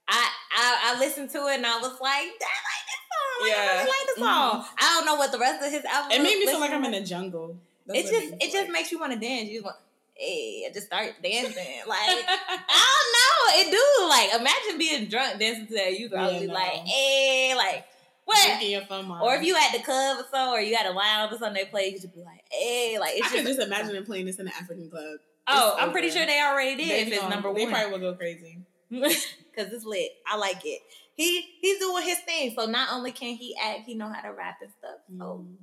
I, 0.08 0.30
I 0.52 0.96
I 0.96 1.00
listened 1.00 1.30
to 1.32 1.48
it 1.48 1.56
and 1.56 1.66
I 1.66 1.78
was 1.78 2.00
like, 2.00 2.02
I 2.02 2.58
like 2.68 2.84
this 2.88 3.04
song. 3.12 3.48
Like, 3.48 3.58
I 3.58 3.66
really 3.66 3.90
like 3.90 4.16
the 4.16 4.22
mm-hmm. 4.22 4.24
song. 4.24 4.66
I 4.78 4.84
don't 4.96 5.06
know 5.06 5.16
what 5.16 5.32
the 5.32 5.40
rest 5.40 5.66
of 5.66 5.72
his 5.72 5.86
album. 5.86 6.12
It 6.12 6.24
made 6.24 6.40
me 6.40 6.46
feel 6.46 6.60
like 6.60 6.72
I'm 6.72 6.84
in 6.86 6.94
a 6.94 7.06
jungle. 7.06 7.58
That's 7.86 8.00
It 8.00 8.04
just 8.04 8.32
me 8.32 8.38
it 8.42 8.52
feel 8.52 8.62
just 8.62 8.72
makes 8.72 8.92
you 8.92 9.00
want 9.00 9.14
to 9.14 9.20
dance. 9.20 9.50
You 9.50 9.56
just 9.56 9.66
want, 9.66 9.78
hey, 10.20 10.66
I 10.70 10.74
just 10.74 10.88
start 10.88 11.14
dancing. 11.24 11.54
Like 11.88 12.26
I 12.70 12.86
don't 12.94 13.14
know, 13.18 13.70
it 13.70 13.72
do. 13.72 14.10
Like 14.10 14.40
imagine 14.42 14.78
being 14.78 15.08
drunk 15.10 15.40
dancing 15.40 15.68
to 15.68 15.74
that. 15.76 15.98
You 15.98 16.10
probably 16.10 16.34
Yeah, 16.36 16.40
be 16.42 16.48
no. 16.48 16.54
like, 16.54 16.74
hey, 16.86 17.54
like 17.56 17.86
what? 18.26 18.46
Drinking 18.46 18.72
your 18.72 18.82
fun 18.82 19.08
mom. 19.08 19.22
Or 19.22 19.36
if 19.36 19.44
you 19.44 19.56
at 19.56 19.72
the 19.78 19.84
club 19.84 20.18
or 20.20 20.26
so, 20.32 20.52
or 20.52 20.60
you 20.60 20.76
at 20.76 20.86
a 20.86 20.92
lounge 20.92 21.32
or 21.34 21.38
something, 21.38 21.54
they 21.64 21.70
play, 21.70 21.88
you 21.88 21.94
just 22.00 22.14
be 22.14 22.22
like, 22.22 22.44
hey, 22.52 22.98
like 23.00 23.14
it's 23.16 23.32
I 23.32 23.36
just. 23.38 23.48
just 23.48 23.60
imagine 23.62 23.94
them 23.94 24.06
playing 24.06 24.26
this 24.26 24.38
in 24.40 24.48
an 24.48 24.54
African 24.60 24.90
club. 24.90 25.20
oh, 25.48 25.74
it's 25.76 25.84
I'm 25.84 25.92
pretty 25.92 26.10
sure 26.10 26.26
they 26.26 26.42
already 26.42 26.76
did. 26.76 26.90
They 26.90 27.02
if 27.04 27.08
it's 27.14 27.30
number 27.30 27.50
one, 27.50 27.56
they 27.58 27.68
probably 27.68 27.92
will 27.92 28.12
go 28.12 28.18
crazy. 28.18 28.60
because 28.90 29.72
it's 29.74 29.86
lit. 29.86 30.12
I 30.28 30.36
like 30.38 30.62
it. 30.66 30.82
He 31.16 31.42
he's 31.62 31.80
doing 31.80 32.04
his 32.04 32.20
thing. 32.20 32.54
So 32.56 32.66
not 32.66 32.90
only 32.92 33.12
can 33.12 33.36
he 33.36 33.56
act, 33.64 33.82
he 33.86 33.96
know 33.96 34.10
how 34.12 34.22
to 34.22 34.34
rap 34.34 34.58
and 34.62 34.72
stuff. 34.78 35.00
So 35.18 35.46
Mm. 35.46 35.56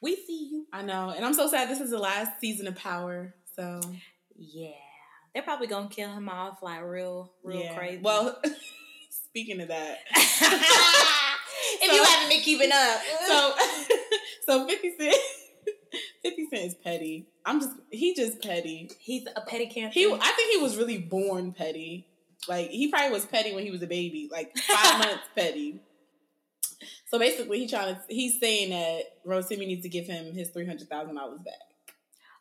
we 0.00 0.16
see 0.16 0.48
you. 0.50 0.66
I 0.72 0.82
know, 0.82 1.10
and 1.10 1.24
I'm 1.24 1.34
so 1.34 1.46
sad. 1.48 1.68
This 1.68 1.80
is 1.80 1.90
the 1.90 1.98
last 1.98 2.40
season 2.40 2.66
of 2.66 2.74
Power, 2.76 3.34
So 3.56 3.80
Yeah. 4.36 4.70
They're 5.34 5.42
probably 5.42 5.66
gonna 5.66 5.88
kill 5.88 6.10
him 6.10 6.28
off 6.28 6.62
like 6.62 6.82
real, 6.82 7.32
real 7.42 7.60
yeah. 7.60 7.74
crazy. 7.76 8.02
Well, 8.02 8.40
speaking 9.28 9.60
of 9.62 9.68
that, 9.68 9.98
if 10.14 11.90
So- 11.90 11.92
you 11.94 12.04
haven't 12.04 12.28
been 12.28 12.40
keeping 12.42 12.70
up. 12.72 13.00
so 13.26 13.54
so 14.46 14.68
Fifty 14.68 14.94
Cent, 14.98 15.16
Fifty 16.22 16.46
Cent 16.50 16.62
is 16.66 16.74
petty. 16.74 17.26
I'm 17.46 17.60
just 17.60 17.72
he 17.90 18.14
just 18.14 18.42
petty. 18.42 18.90
he's 19.00 19.26
a 19.34 19.40
petty 19.42 19.66
cancer. 19.66 19.94
He 19.98 20.12
I 20.12 20.32
think 20.36 20.52
he 20.52 20.62
was 20.62 20.76
really 20.76 20.98
born 20.98 21.52
petty. 21.52 22.06
Like 22.48 22.70
he 22.70 22.88
probably 22.88 23.10
was 23.10 23.24
petty 23.24 23.54
when 23.54 23.64
he 23.64 23.70
was 23.70 23.82
a 23.82 23.86
baby, 23.86 24.28
like 24.30 24.56
five 24.58 24.98
months 24.98 25.24
petty. 25.34 25.80
So 27.10 27.18
basically, 27.18 27.58
he 27.60 27.68
trying 27.68 27.94
to 27.94 28.00
he's 28.08 28.38
saying 28.40 28.70
that 28.70 29.02
Rotimi 29.26 29.66
needs 29.66 29.82
to 29.82 29.88
give 29.88 30.06
him 30.06 30.34
his 30.34 30.50
three 30.50 30.66
hundred 30.66 30.88
thousand 30.88 31.14
dollars 31.14 31.40
back. 31.44 31.54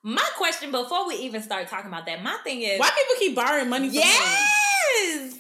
My 0.04 0.28
question 0.38 0.72
before 0.72 1.08
we 1.08 1.16
even 1.16 1.42
start 1.42 1.68
talking 1.68 1.88
about 1.88 2.06
that, 2.06 2.24
my 2.24 2.38
thing 2.44 2.62
is 2.62 2.80
Why 2.80 2.90
people 2.90 3.16
keep 3.20 3.36
borrowing 3.36 3.70
money 3.70 3.88
from? 3.90 3.96
Yes. 3.96 4.58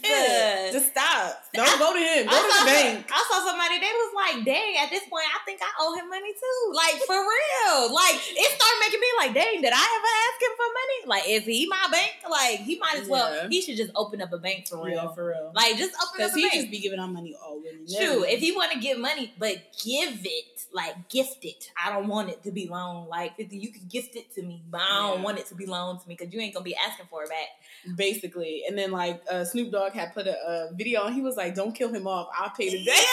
Yeah, 0.01 0.71
just 0.71 0.91
stop. 0.91 1.43
Don't 1.53 1.79
go 1.79 1.93
to 1.93 1.99
him. 1.99 2.25
Go 2.25 2.31
I 2.31 2.39
to 2.39 2.47
saw, 2.51 2.63
the 2.63 2.71
bank. 2.71 3.05
I 3.11 3.21
saw 3.27 3.37
somebody 3.45 3.77
that 3.83 3.93
was 3.93 4.11
like, 4.15 4.37
dang, 4.47 4.79
at 4.79 4.89
this 4.89 5.03
point, 5.11 5.27
I 5.27 5.43
think 5.43 5.59
I 5.59 5.71
owe 5.79 5.93
him 5.93 6.07
money 6.07 6.31
too. 6.33 6.59
Like, 6.71 6.97
for 7.03 7.19
real. 7.19 7.91
Like, 7.91 8.15
it 8.15 8.49
started 8.55 8.79
making 8.79 9.01
me 9.03 9.09
like, 9.19 9.33
dang, 9.35 9.61
did 9.61 9.73
I 9.75 9.83
ever 9.83 10.11
ask 10.41 10.49
him 10.51 10.57
for 10.57 10.63
money? 10.63 11.21
Like, 11.21 11.29
is 11.29 11.43
he 11.43 11.67
my 11.67 11.87
bank? 11.91 12.13
Like, 12.29 12.59
he 12.61 12.79
might 12.79 12.95
as 13.01 13.07
well, 13.07 13.33
Yeah. 13.33 13.47
he 13.49 13.61
should 13.61 13.77
just 13.77 13.91
open 13.95 14.21
up 14.21 14.31
a 14.33 14.37
bank 14.37 14.67
for 14.67 14.83
real. 14.83 14.95
Yeah, 14.95 15.11
for 15.13 15.27
real. 15.27 15.51
Like, 15.53 15.77
just 15.77 15.93
open 16.01 16.25
up 16.25 16.31
a 16.31 16.35
he 16.35 16.41
bank. 16.43 16.53
just 16.53 16.71
be 16.71 16.79
giving 16.79 16.99
out 16.99 17.11
money 17.11 17.35
all 17.35 17.59
willy 17.59 17.85
True. 17.85 18.23
If 18.23 18.41
you 18.41 18.55
want 18.55 18.71
to 18.71 18.79
give 18.79 18.97
money, 18.99 19.33
but 19.37 19.55
give 19.83 20.19
it, 20.23 20.65
like 20.73 21.09
gift 21.09 21.43
it. 21.43 21.69
I 21.83 21.91
don't 21.91 22.07
want 22.07 22.29
it 22.29 22.43
to 22.43 22.51
be 22.51 22.67
loaned. 22.69 23.09
Like 23.09 23.35
50, 23.35 23.57
you 23.57 23.71
can 23.71 23.87
gift 23.89 24.15
it 24.15 24.33
to 24.35 24.41
me, 24.41 24.63
but 24.69 24.79
I 24.81 24.99
don't 25.09 25.17
Yeah. 25.19 25.23
want 25.25 25.37
it 25.39 25.45
to 25.47 25.55
be 25.55 25.65
loaned 25.65 25.99
to 26.01 26.07
me 26.07 26.15
because 26.17 26.33
you 26.33 26.39
ain't 26.39 26.53
gonna 26.53 26.63
be 26.63 26.75
asking 26.75 27.07
for 27.09 27.23
it 27.23 27.29
back. 27.29 27.95
basically, 27.97 28.63
and 28.67 28.77
then 28.77 28.91
like 28.91 29.21
uh, 29.29 29.43
Snoop 29.43 29.71
Dogg 29.71 29.93
had 29.93 30.13
put 30.13 30.27
a, 30.27 30.35
a 30.47 30.73
video, 30.73 31.05
and 31.05 31.15
he 31.15 31.21
was 31.21 31.35
like, 31.35 31.55
"Don't 31.55 31.73
kill 31.73 31.89
him 31.93 32.07
off. 32.07 32.29
I'll 32.37 32.51
pay 32.51 32.69
the 32.69 32.83
debt." 32.85 33.05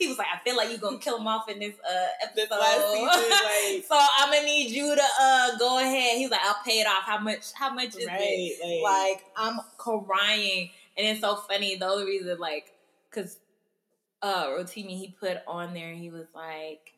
He 0.00 0.08
was 0.08 0.18
like, 0.18 0.26
I 0.34 0.38
feel 0.42 0.56
like 0.56 0.70
you're 0.70 0.78
gonna 0.78 0.98
kill 0.98 1.18
him 1.18 1.26
off 1.28 1.48
in 1.48 1.60
this 1.60 1.74
uh 1.88 2.06
episode. 2.22 2.36
This 2.48 2.50
like- 2.50 3.84
so 3.88 3.96
I'm 4.18 4.32
gonna 4.32 4.44
need 4.44 4.70
you 4.70 4.96
to 4.96 5.02
uh 5.20 5.56
go 5.58 5.78
ahead. 5.78 6.16
He's 6.18 6.30
like, 6.30 6.40
I'll 6.42 6.62
pay 6.64 6.80
it 6.80 6.86
off. 6.88 7.04
How 7.04 7.18
much? 7.18 7.52
How 7.54 7.72
much 7.72 7.88
is 7.90 7.96
it? 7.96 8.06
right? 8.08 8.82
Like 8.82 9.24
I'm 9.36 9.60
crying, 9.78 10.70
and 10.96 11.06
it's 11.06 11.20
so 11.20 11.36
funny. 11.36 11.76
The 11.76 11.86
only 11.86 12.06
reason, 12.06 12.38
like, 12.38 12.72
cause 13.12 13.38
uh 14.22 14.46
Rotimi 14.48 14.98
he 14.98 15.14
put 15.20 15.38
on 15.46 15.72
there, 15.74 15.92
he 15.94 16.10
was 16.10 16.26
like, 16.34 16.92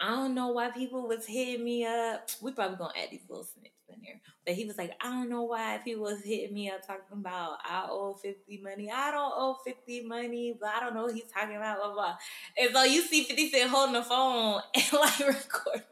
I 0.00 0.10
don't 0.10 0.34
know 0.34 0.48
why 0.48 0.70
people 0.70 1.06
was 1.08 1.26
hitting 1.26 1.64
me 1.64 1.84
up. 1.84 2.28
We 2.40 2.52
probably 2.52 2.76
gonna 2.76 2.92
add 3.02 3.10
these 3.10 3.20
little 3.28 3.44
snips 3.44 3.56
in 3.56 3.62
there, 3.62 3.67
but 4.48 4.56
he 4.56 4.64
was 4.64 4.78
like, 4.78 4.96
I 5.02 5.10
don't 5.10 5.28
know 5.28 5.42
why 5.42 5.78
people 5.84 6.04
was 6.04 6.22
hitting 6.24 6.54
me 6.54 6.70
up 6.70 6.86
talking 6.86 7.18
about 7.18 7.58
I 7.62 7.86
owe 7.90 8.14
fifty 8.14 8.58
money. 8.62 8.90
I 8.90 9.10
don't 9.10 9.32
owe 9.36 9.58
fifty 9.62 10.02
money, 10.02 10.56
but 10.58 10.70
I 10.70 10.80
don't 10.80 10.94
know 10.94 11.02
what 11.02 11.12
he's 11.12 11.30
talking 11.30 11.56
about. 11.56 11.76
Blah 11.76 11.92
blah. 11.92 12.16
And 12.56 12.70
so 12.72 12.82
you 12.84 13.02
see 13.02 13.24
Fifty 13.24 13.50
Cent 13.50 13.68
holding 13.68 13.92
the 13.92 14.02
phone 14.02 14.62
and 14.74 14.92
like 14.94 15.18
record 15.20 15.82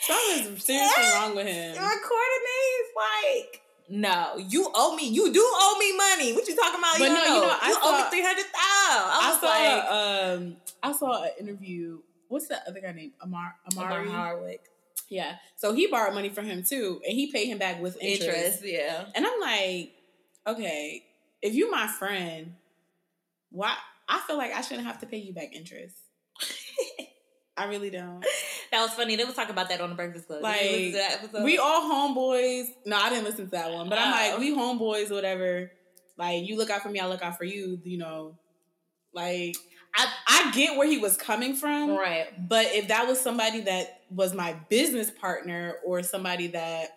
something 0.00 0.54
is 0.54 0.64
seriously 0.64 1.04
wrong 1.16 1.36
with 1.36 1.46
him. 1.46 1.72
recording 1.72 2.44
these 2.48 2.88
like 2.96 3.62
no, 3.90 4.38
you 4.38 4.70
owe 4.74 4.96
me. 4.96 5.10
You 5.10 5.30
do 5.30 5.42
owe 5.44 5.76
me 5.78 5.94
money. 5.98 6.32
What 6.32 6.48
you 6.48 6.56
talking 6.56 6.80
about? 6.80 6.98
But 6.98 7.08
you 7.08 7.14
no, 7.14 7.14
don't 7.14 7.26
you 7.26 7.40
know. 7.42 7.46
know, 7.46 7.56
I 7.60 7.68
you 7.68 7.76
owe 7.82 8.02
me 8.04 8.10
three 8.10 8.22
hundred 8.22 8.46
thousand. 8.46 9.12
I 9.12 9.20
I 9.22 9.38
saw 9.38 10.30
like, 10.32 10.36
um 10.38 10.56
I 10.82 10.92
saw 10.92 11.24
an 11.24 11.30
interview. 11.38 11.98
What's 12.28 12.48
the 12.48 12.58
other 12.66 12.80
guy 12.80 12.92
named 12.92 13.12
Amar 13.20 13.54
Amari? 13.70 14.06
Omari 14.06 14.08
Hardwick. 14.08 14.64
Yeah. 15.08 15.36
So 15.56 15.72
he 15.72 15.86
borrowed 15.86 16.14
money 16.14 16.28
from 16.28 16.46
him 16.46 16.62
too, 16.62 17.00
and 17.06 17.14
he 17.14 17.30
paid 17.30 17.46
him 17.46 17.58
back 17.58 17.80
with 17.80 17.96
interest. 18.00 18.36
Interest, 18.36 18.62
yeah. 18.64 19.04
And 19.14 19.26
I'm 19.26 19.40
like, 19.40 19.92
okay, 20.46 21.04
if 21.42 21.54
you 21.54 21.70
my 21.70 21.86
friend, 21.86 22.54
why? 23.50 23.76
I 24.08 24.20
feel 24.26 24.36
like 24.36 24.52
I 24.52 24.60
shouldn't 24.60 24.86
have 24.86 25.00
to 25.00 25.06
pay 25.06 25.18
you 25.18 25.32
back 25.32 25.54
interest. 25.54 25.96
I 27.56 27.64
really 27.64 27.90
don't. 27.90 28.24
That 28.70 28.82
was 28.82 28.90
funny. 28.90 29.16
They 29.16 29.24
was 29.24 29.34
talking 29.34 29.52
about 29.52 29.70
that 29.70 29.80
on 29.80 29.88
the 29.88 29.94
Breakfast 29.96 30.26
Club. 30.26 30.42
Like, 30.42 30.60
Did 30.60 30.70
you 30.70 30.76
listen 30.76 30.92
to 30.92 30.98
that 30.98 31.12
episode? 31.24 31.44
We 31.44 31.56
all 31.58 31.82
homeboys. 31.90 32.66
No, 32.84 32.96
I 32.96 33.08
didn't 33.08 33.24
listen 33.24 33.46
to 33.46 33.50
that 33.52 33.72
one, 33.72 33.88
but 33.88 33.98
I'm 33.98 34.12
Oh. 34.12 34.30
like, 34.32 34.38
we 34.40 34.54
homeboys, 34.54 35.10
whatever. 35.10 35.70
Like, 36.18 36.46
you 36.46 36.56
look 36.58 36.68
out 36.68 36.82
for 36.82 36.90
me, 36.90 37.00
I 37.00 37.06
look 37.06 37.22
out 37.22 37.38
for 37.38 37.44
you. 37.44 37.80
You 37.82 37.96
know, 37.98 38.36
like 39.14 39.56
I, 39.94 40.06
I 40.28 40.50
get 40.52 40.76
where 40.76 40.86
he 40.86 40.98
was 40.98 41.16
coming 41.16 41.54
from, 41.54 41.90
right. 41.96 42.26
but 42.48 42.66
if 42.66 42.88
that 42.88 43.06
was 43.08 43.18
somebody 43.20 43.62
that 43.62 43.95
was 44.10 44.34
my 44.34 44.54
business 44.68 45.10
partner 45.10 45.76
or 45.84 46.02
somebody 46.02 46.48
that 46.48 46.90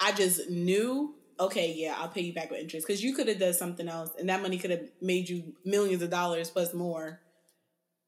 I 0.00 0.12
just 0.12 0.48
knew, 0.50 1.14
okay, 1.38 1.74
yeah, 1.76 1.94
I'll 1.98 2.08
pay 2.08 2.22
you 2.22 2.32
back 2.32 2.50
with 2.50 2.60
interest 2.60 2.86
because 2.86 3.02
you 3.02 3.14
could 3.14 3.28
have 3.28 3.38
done 3.38 3.52
something 3.52 3.88
else, 3.88 4.10
and 4.18 4.28
that 4.28 4.42
money 4.42 4.58
could 4.58 4.70
have 4.70 4.88
made 5.00 5.28
you 5.28 5.54
millions 5.64 6.02
of 6.02 6.10
dollars 6.10 6.50
plus 6.50 6.74
more. 6.74 7.20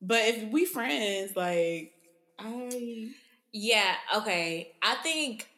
But 0.01 0.23
if 0.23 0.51
we 0.51 0.65
friends, 0.65 1.37
like 1.37 1.93
I, 2.39 3.11
Yeah. 3.53 3.95
Okay. 4.17 4.73
I 4.83 4.97
think, 4.97 5.49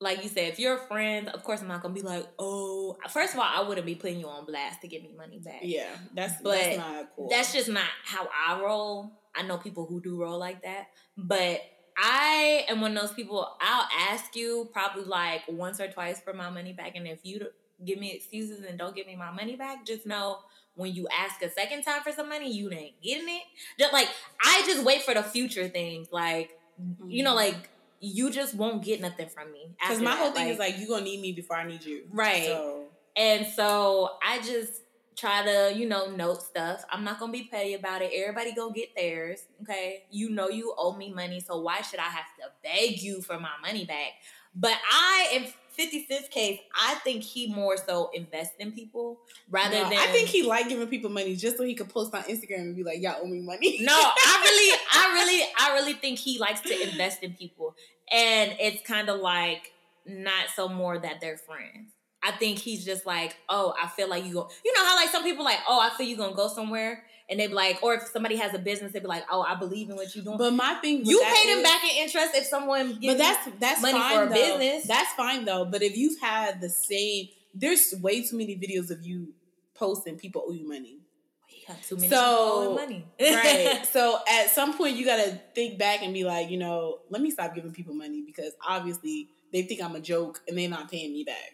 like 0.00 0.22
you 0.22 0.28
said, 0.28 0.52
if 0.52 0.58
you're 0.58 0.76
a 0.76 0.86
friend, 0.86 1.28
of 1.30 1.42
course 1.42 1.62
I'm 1.62 1.68
not 1.68 1.82
gonna 1.82 1.94
be 1.94 2.02
like, 2.02 2.26
oh. 2.38 2.96
First 3.10 3.34
of 3.34 3.40
all, 3.40 3.46
I 3.46 3.66
wouldn't 3.66 3.86
be 3.86 3.94
putting 3.94 4.20
you 4.20 4.28
on 4.28 4.44
blast 4.44 4.82
to 4.82 4.88
give 4.88 5.02
me 5.02 5.10
money 5.16 5.38
back. 5.38 5.60
yeah, 5.62 5.96
that's 6.14 6.40
But 6.42 6.58
that's 6.58 6.76
not 6.76 7.08
cool. 7.16 7.28
That's 7.30 7.52
just 7.52 7.68
not 7.68 7.88
how 8.04 8.28
I 8.46 8.60
roll. 8.60 9.10
I 9.36 9.42
know 9.42 9.58
people 9.58 9.86
who 9.86 10.00
do 10.00 10.20
roll 10.20 10.38
like 10.38 10.62
that, 10.62 10.88
but 11.16 11.60
I 11.96 12.64
am 12.68 12.80
one 12.80 12.96
of 12.96 13.02
those 13.02 13.14
people. 13.14 13.56
I'll 13.60 13.88
ask 14.10 14.36
you 14.36 14.68
probably 14.72 15.04
like 15.04 15.42
once 15.48 15.80
or 15.80 15.88
twice 15.88 16.20
for 16.20 16.32
my 16.32 16.50
money 16.50 16.72
back, 16.72 16.96
and 16.96 17.06
if 17.06 17.20
you 17.22 17.46
give 17.84 17.98
me 17.98 18.12
excuses 18.12 18.64
and 18.64 18.78
don't 18.78 18.94
give 18.94 19.06
me 19.06 19.16
my 19.16 19.30
money 19.30 19.56
back, 19.56 19.86
just 19.86 20.06
know 20.06 20.38
when 20.74 20.94
you 20.94 21.08
ask 21.08 21.42
a 21.42 21.50
second 21.50 21.82
time 21.82 22.02
for 22.02 22.12
some 22.12 22.28
money, 22.28 22.52
you 22.52 22.70
ain't 22.70 23.00
getting 23.02 23.28
it. 23.28 23.42
Just 23.78 23.92
like 23.92 24.08
I 24.42 24.62
just 24.66 24.84
wait 24.84 25.02
for 25.02 25.14
the 25.14 25.22
future 25.22 25.68
things, 25.68 26.08
like 26.12 26.58
you 27.06 27.24
know, 27.24 27.30
mm-hmm. 27.30 27.54
like 27.54 27.70
you 28.00 28.30
just 28.30 28.54
won't 28.54 28.84
get 28.84 29.00
nothing 29.00 29.28
from 29.28 29.50
me. 29.52 29.70
because 29.80 30.00
my 30.00 30.10
that. 30.10 30.18
whole 30.18 30.32
thing 30.32 30.48
is 30.48 30.58
like 30.58 30.78
you 30.78 30.86
gonna 30.86 31.04
need 31.04 31.20
me 31.20 31.32
before 31.32 31.56
I 31.56 31.66
need 31.66 31.84
you, 31.84 32.04
Right. 32.10 32.44
So 32.44 32.84
And 33.16 33.46
so 33.46 34.10
I 34.22 34.38
just 34.40 34.82
try 35.16 35.42
to, 35.44 35.72
you 35.76 35.88
know, 35.88 36.10
note 36.10 36.42
stuff. 36.42 36.84
I'm 36.90 37.04
not 37.04 37.18
gonna 37.18 37.32
be 37.32 37.44
petty 37.44 37.74
about 37.74 38.02
it. 38.02 38.12
Everybody 38.14 38.52
go 38.54 38.70
get 38.70 38.94
theirs. 38.94 39.46
Okay. 39.62 40.04
You 40.10 40.30
know 40.30 40.48
you 40.48 40.74
owe 40.76 40.96
me 40.96 41.12
money, 41.12 41.40
so 41.40 41.60
why 41.60 41.80
should 41.82 42.00
I 42.00 42.04
have 42.04 42.26
to 42.40 42.50
beg 42.62 43.02
you 43.02 43.22
for 43.22 43.38
my 43.38 43.52
money 43.62 43.84
back? 43.84 44.12
But 44.54 44.74
I 44.90 45.30
in 45.34 45.46
50 45.76 46.06
Cent's 46.06 46.28
case, 46.28 46.58
I 46.74 46.94
think 46.96 47.22
he 47.22 47.52
more 47.52 47.76
so 47.76 48.10
invests 48.14 48.54
in 48.58 48.72
people 48.72 49.18
rather 49.50 49.76
No, 49.76 49.90
than 49.90 49.98
I 49.98 50.06
think 50.06 50.28
he 50.28 50.42
like 50.42 50.68
giving 50.68 50.88
people 50.88 51.10
money 51.10 51.36
just 51.36 51.58
so 51.58 51.64
he 51.64 51.74
could 51.74 51.90
post 51.90 52.14
on 52.14 52.22
Instagram 52.22 52.60
and 52.60 52.76
be 52.76 52.82
like, 52.82 53.00
"Y'all 53.00 53.16
owe 53.22 53.26
me 53.26 53.40
money." 53.40 53.78
No, 53.82 53.92
I 53.92 54.40
really, 54.42 54.80
I 54.92 55.12
really, 55.12 55.48
I 55.58 55.74
really 55.74 55.92
think 55.92 56.18
he 56.18 56.38
likes 56.38 56.62
to 56.62 56.82
invest 56.82 57.22
in 57.22 57.34
people, 57.34 57.74
and 58.10 58.56
it's 58.58 58.80
kind 58.86 59.10
of 59.10 59.20
like 59.20 59.72
not 60.06 60.46
so 60.54 60.68
more 60.68 60.98
that 60.98 61.20
they're 61.20 61.36
friends. 61.36 61.92
I 62.26 62.32
think 62.32 62.58
he's 62.58 62.84
just 62.84 63.06
like, 63.06 63.36
oh, 63.48 63.72
I 63.80 63.86
feel 63.86 64.08
like 64.08 64.24
you 64.24 64.32
go. 64.34 64.48
You 64.64 64.72
know 64.74 64.84
how 64.84 64.96
like 64.96 65.10
some 65.10 65.22
people 65.22 65.44
like, 65.44 65.60
oh, 65.68 65.78
I 65.80 65.96
feel 65.96 66.06
you 66.06 66.16
gonna 66.16 66.34
go 66.34 66.48
somewhere, 66.48 67.04
and 67.30 67.38
they 67.38 67.46
be 67.46 67.52
like, 67.54 67.82
or 67.82 67.94
if 67.94 68.02
somebody 68.08 68.34
has 68.36 68.52
a 68.54 68.58
business, 68.58 68.92
they 68.92 68.98
be 69.00 69.06
like, 69.06 69.24
oh, 69.30 69.42
I 69.42 69.54
believe 69.54 69.90
in 69.90 69.96
what 69.96 70.14
you're 70.14 70.24
doing. 70.24 70.38
But 70.38 70.52
my 70.52 70.74
thing, 70.74 71.04
you 71.04 71.20
pay 71.20 71.46
them 71.46 71.58
is- 71.58 71.62
back 71.62 71.84
in 71.84 71.90
interest 72.02 72.34
if 72.34 72.46
someone 72.46 72.98
gives. 73.00 73.14
But 73.14 73.18
that's 73.18 73.48
that's 73.60 73.82
money 73.82 73.98
fine 73.98 74.16
for 74.16 74.22
a 74.24 74.28
though. 74.28 74.34
business. 74.58 74.86
That's 74.88 75.12
fine 75.12 75.44
though. 75.44 75.64
But 75.66 75.82
if 75.82 75.96
you've 75.96 76.18
had 76.20 76.60
the 76.60 76.68
same, 76.68 77.28
there's 77.54 77.94
way 78.00 78.22
too 78.22 78.36
many 78.38 78.56
videos 78.56 78.90
of 78.90 79.06
you 79.06 79.32
posting 79.74 80.16
people 80.16 80.44
owe 80.48 80.52
you 80.52 80.66
money. 80.68 80.98
Oh, 80.98 81.46
you 81.48 81.66
got 81.74 81.82
too 81.82 81.96
many 81.96 82.08
So- 82.08 82.74
money, 82.74 83.06
right. 83.20 83.86
so 83.92 84.18
at 84.28 84.50
some 84.50 84.76
point 84.76 84.96
you 84.96 85.04
gotta 85.04 85.40
think 85.54 85.78
back 85.78 86.02
and 86.02 86.12
be 86.12 86.24
like, 86.24 86.50
you 86.50 86.58
know, 86.58 86.98
let 87.10 87.22
me 87.22 87.30
stop 87.30 87.54
giving 87.54 87.72
people 87.72 87.94
money 87.94 88.22
because 88.26 88.52
obviously 88.66 89.28
they 89.52 89.62
think 89.62 89.80
I'm 89.82 89.94
a 89.94 90.00
joke 90.00 90.42
and 90.48 90.58
they're 90.58 90.68
not 90.68 90.90
paying 90.90 91.12
me 91.12 91.24
back. 91.24 91.52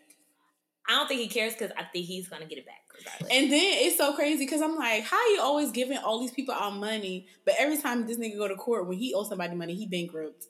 I 0.89 0.97
don't 0.97 1.09
think 1.09 1.21
he 1.21 1.29
cares 1.29 1.53
because 1.55 1.71
I 1.77 1.85
think 1.85 2.07
he's 2.07 2.29
gonna 2.29 2.47
get 2.47 2.59
it 2.59 2.67
back 2.67 2.83
regardless. 2.97 3.31
And 3.31 3.53
then 3.53 3.75
it's 3.79 3.97
so 3.97 4.15
crazy 4.15 4.45
because 4.45 4.61
I'm 4.61 4.77
like, 4.77 5.05
how 5.05 5.29
you 5.31 5.41
always 5.41 5.71
giving 5.71 5.99
all 5.99 6.21
these 6.21 6.33
people 6.33 6.55
our 6.55 6.71
money, 6.71 7.27
but 7.45 7.55
every 7.59 7.79
time 7.79 8.07
this 8.07 8.19
nigga 8.19 8.37
go 8.37 8.49
to 8.49 8.57
court 8.57 8.87
when 8.89 8.99
he 8.99 9.15
owes 9.15 9.29
somebody 9.29 9.55
money, 9.55 9.75
he 9.75 9.87
bankrupt. 9.87 10.47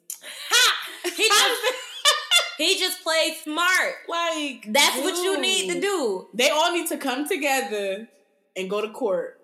ha! 0.51 0.73
He 1.05 1.29
just 1.29 1.61
he 2.59 2.79
just 2.79 3.03
played 3.03 3.37
smart. 3.43 3.95
like 4.09 4.67
That's 4.69 4.97
what 4.99 5.23
you 5.23 5.41
need 5.41 5.73
to 5.73 5.81
do. 5.81 6.29
They 6.35 6.51
all 6.51 6.73
need 6.73 6.89
to 6.89 6.97
come 6.97 7.29
together 7.29 8.09
and 8.57 8.71
go 8.71 8.81
to 8.81 8.91
court 8.91 9.39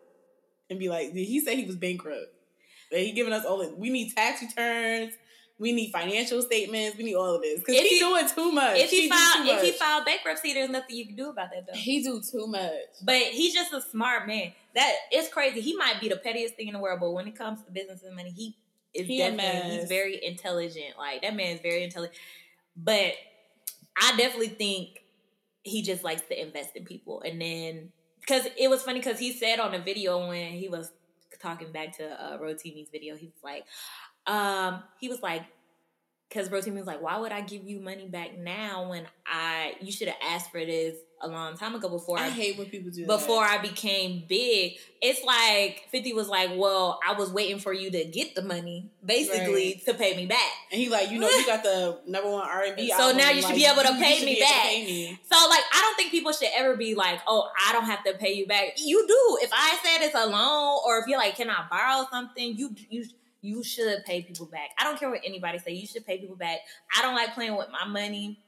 and 0.71 0.79
be 0.79 0.89
like, 0.89 1.13
did 1.13 1.27
he 1.27 1.41
said 1.41 1.57
he 1.57 1.65
was 1.65 1.77
bankrupt. 1.77 2.33
But 2.91 3.01
he 3.01 3.13
giving 3.13 3.33
us 3.33 3.45
all 3.45 3.59
this. 3.59 3.73
We 3.77 3.91
need 3.91 4.15
tax 4.15 4.43
returns. 4.43 5.13
We 5.61 5.73
need 5.73 5.91
financial 5.91 6.41
statements. 6.43 6.97
We 6.97 7.05
need 7.05 7.15
all 7.17 7.35
of 7.35 7.43
this 7.43 7.59
because 7.59 7.75
he's 7.75 7.89
he, 7.89 7.95
he- 7.95 8.01
doing 8.01 8.29
too 8.33 8.53
much. 8.53 8.77
If 8.79 8.91
he 8.91 9.09
do 9.09 9.15
filed 9.15 9.49
if 9.49 9.63
he 9.63 9.73
filed 9.73 10.05
bankruptcy, 10.05 10.55
there's 10.55 10.71
nothing 10.71 10.97
you 10.97 11.07
can 11.07 11.17
do 11.17 11.31
about 11.31 11.51
that 11.51 11.67
though. 11.67 11.79
he 11.79 12.03
do 12.03 12.21
too 12.21 12.47
much. 12.47 12.73
But 13.03 13.17
he's 13.17 13.55
just 13.55 13.73
a 13.73 13.81
smart 13.81 14.27
man. 14.29 14.53
That 14.75 14.93
it's 15.11 15.33
crazy. 15.33 15.61
He 15.61 15.77
might 15.77 16.01
be 16.01 16.09
the 16.09 16.17
pettiest 16.17 16.55
thing 16.55 16.69
in 16.69 16.75
the 16.75 16.81
world, 16.81 17.01
but 17.01 17.11
when 17.11 17.27
it 17.27 17.37
comes 17.37 17.63
to 17.65 17.71
business 17.73 18.03
and 18.05 18.15
money, 18.15 18.31
he 18.31 18.57
is 18.95 19.07
He 19.07 19.19
definitely 19.19 19.79
he's 19.81 19.89
very 19.89 20.25
intelligent. 20.25 20.97
Like 20.97 21.23
that 21.23 21.35
man 21.35 21.57
is 21.57 21.61
very 21.61 21.83
intelligent. 21.83 22.17
But 22.77 23.15
I 24.01 24.17
definitely 24.17 24.49
think 24.49 25.03
he 25.65 25.83
just 25.83 26.05
likes 26.05 26.23
to 26.29 26.41
invest 26.41 26.77
in 26.77 26.85
people. 26.85 27.21
And 27.23 27.41
then 27.41 27.91
because 28.21 28.47
it 28.57 28.69
was 28.71 28.83
funny 28.83 29.01
because 29.01 29.19
he 29.19 29.33
said 29.33 29.59
on 29.59 29.75
a 29.75 29.79
video 29.81 30.29
when 30.29 30.53
he 30.53 30.69
was 30.69 30.93
talking 31.41 31.73
back 31.73 31.97
to 31.99 32.05
uh, 32.05 32.39
Rotimi's 32.39 32.91
video, 32.91 33.17
he 33.17 33.27
was 33.27 33.43
like, 33.43 33.65
um, 34.29 34.83
he 35.01 35.09
was 35.09 35.23
like, 35.23 35.43
because 36.29 36.51
Rotimi 36.51 36.77
was 36.77 36.87
like, 36.87 37.01
why 37.01 37.19
would 37.19 37.33
I 37.33 37.41
give 37.41 37.65
you 37.65 37.81
money 37.81 38.07
back 38.07 38.37
now 38.39 38.91
when 38.91 39.07
I 39.27 39.75
you 39.81 39.91
should 39.91 40.09
have 40.09 40.19
asked 40.23 40.51
for 40.51 40.65
this 40.65 40.97
a 41.21 41.27
long 41.27 41.57
time 41.57 41.75
ago 41.75 41.89
before 41.89 42.19
I 42.19 42.27
I 42.27 42.29
hate 42.29 42.59
when 42.59 42.69
people 42.69 42.91
do 42.91 43.07
before 43.07 43.43
that. 43.43 43.59
I 43.59 43.63
became 43.63 44.25
big. 44.29 44.75
It's 45.01 45.25
like 45.25 45.85
50 45.91 46.13
was 46.13 46.29
like, 46.29 46.51
Well, 46.55 47.01
I 47.07 47.15
was 47.15 47.33
waiting 47.33 47.59
for 47.59 47.73
you 47.73 47.91
to 47.91 48.05
get 48.05 48.35
the 48.35 48.43
money, 48.43 48.91
basically, 49.05 49.75
Right. 49.75 49.85
to 49.87 49.95
pay 49.95 50.15
me 50.17 50.27
back. 50.27 50.39
And 50.71 50.81
he 50.81 50.91
like, 50.91 51.11
you 51.11 51.19
know, 51.19 51.29
you 51.31 51.47
got 51.47 51.63
the 51.63 51.99
number 52.07 52.31
one 52.31 52.47
R 52.47 52.65
and 52.65 52.77
B. 52.77 52.93
So 52.97 53.13
now 53.13 53.31
you 53.31 53.41
should 53.43 53.57
be 53.57 53.65
able 53.65 53.83
to 53.83 53.95
pay 53.95 54.25
me 54.25 54.39
back. 54.39 54.63
Pay 54.65 54.85
me. 54.85 55.19
So 55.25 55.49
like 55.49 55.63
I 55.73 55.81
don't 55.81 55.97
think 55.97 56.11
people 56.11 56.33
should 56.33 56.51
ever 56.55 56.77
be 56.77 56.95
like, 56.95 57.21
Oh, 57.27 57.49
I 57.67 57.73
don't 57.73 57.87
have 57.87 58.05
to 58.05 58.13
pay 58.13 58.35
you 58.35 58.47
back. 58.47 58.75
You 58.77 59.05
do. 59.09 59.39
If 59.43 59.51
I 59.53 59.79
said 59.83 60.05
it's 60.07 60.15
a 60.15 60.27
loan 60.27 60.79
or 60.87 60.99
if 60.99 61.07
you're 61.09 61.19
like, 61.19 61.37
Can 61.37 61.49
I 61.49 61.65
borrow 61.71 62.07
something? 62.11 62.55
You 62.55 62.75
you 62.91 63.07
you 63.41 63.63
should 63.63 64.05
pay 64.05 64.23
people 64.23 64.47
back. 64.47 64.71
I 64.79 64.85
don't 64.85 64.99
care 64.99 65.11
what 65.11 65.21
anybody 65.25 65.59
say. 65.59 65.73
You 65.73 65.87
should 65.87 66.07
pay 66.07 66.19
people 66.19 66.37
back. 66.37 66.59
I 66.97 67.03
don't 67.03 67.15
like 67.15 67.35
playing 67.35 67.57
with 67.57 67.69
my 67.71 67.87
money. 67.87 68.41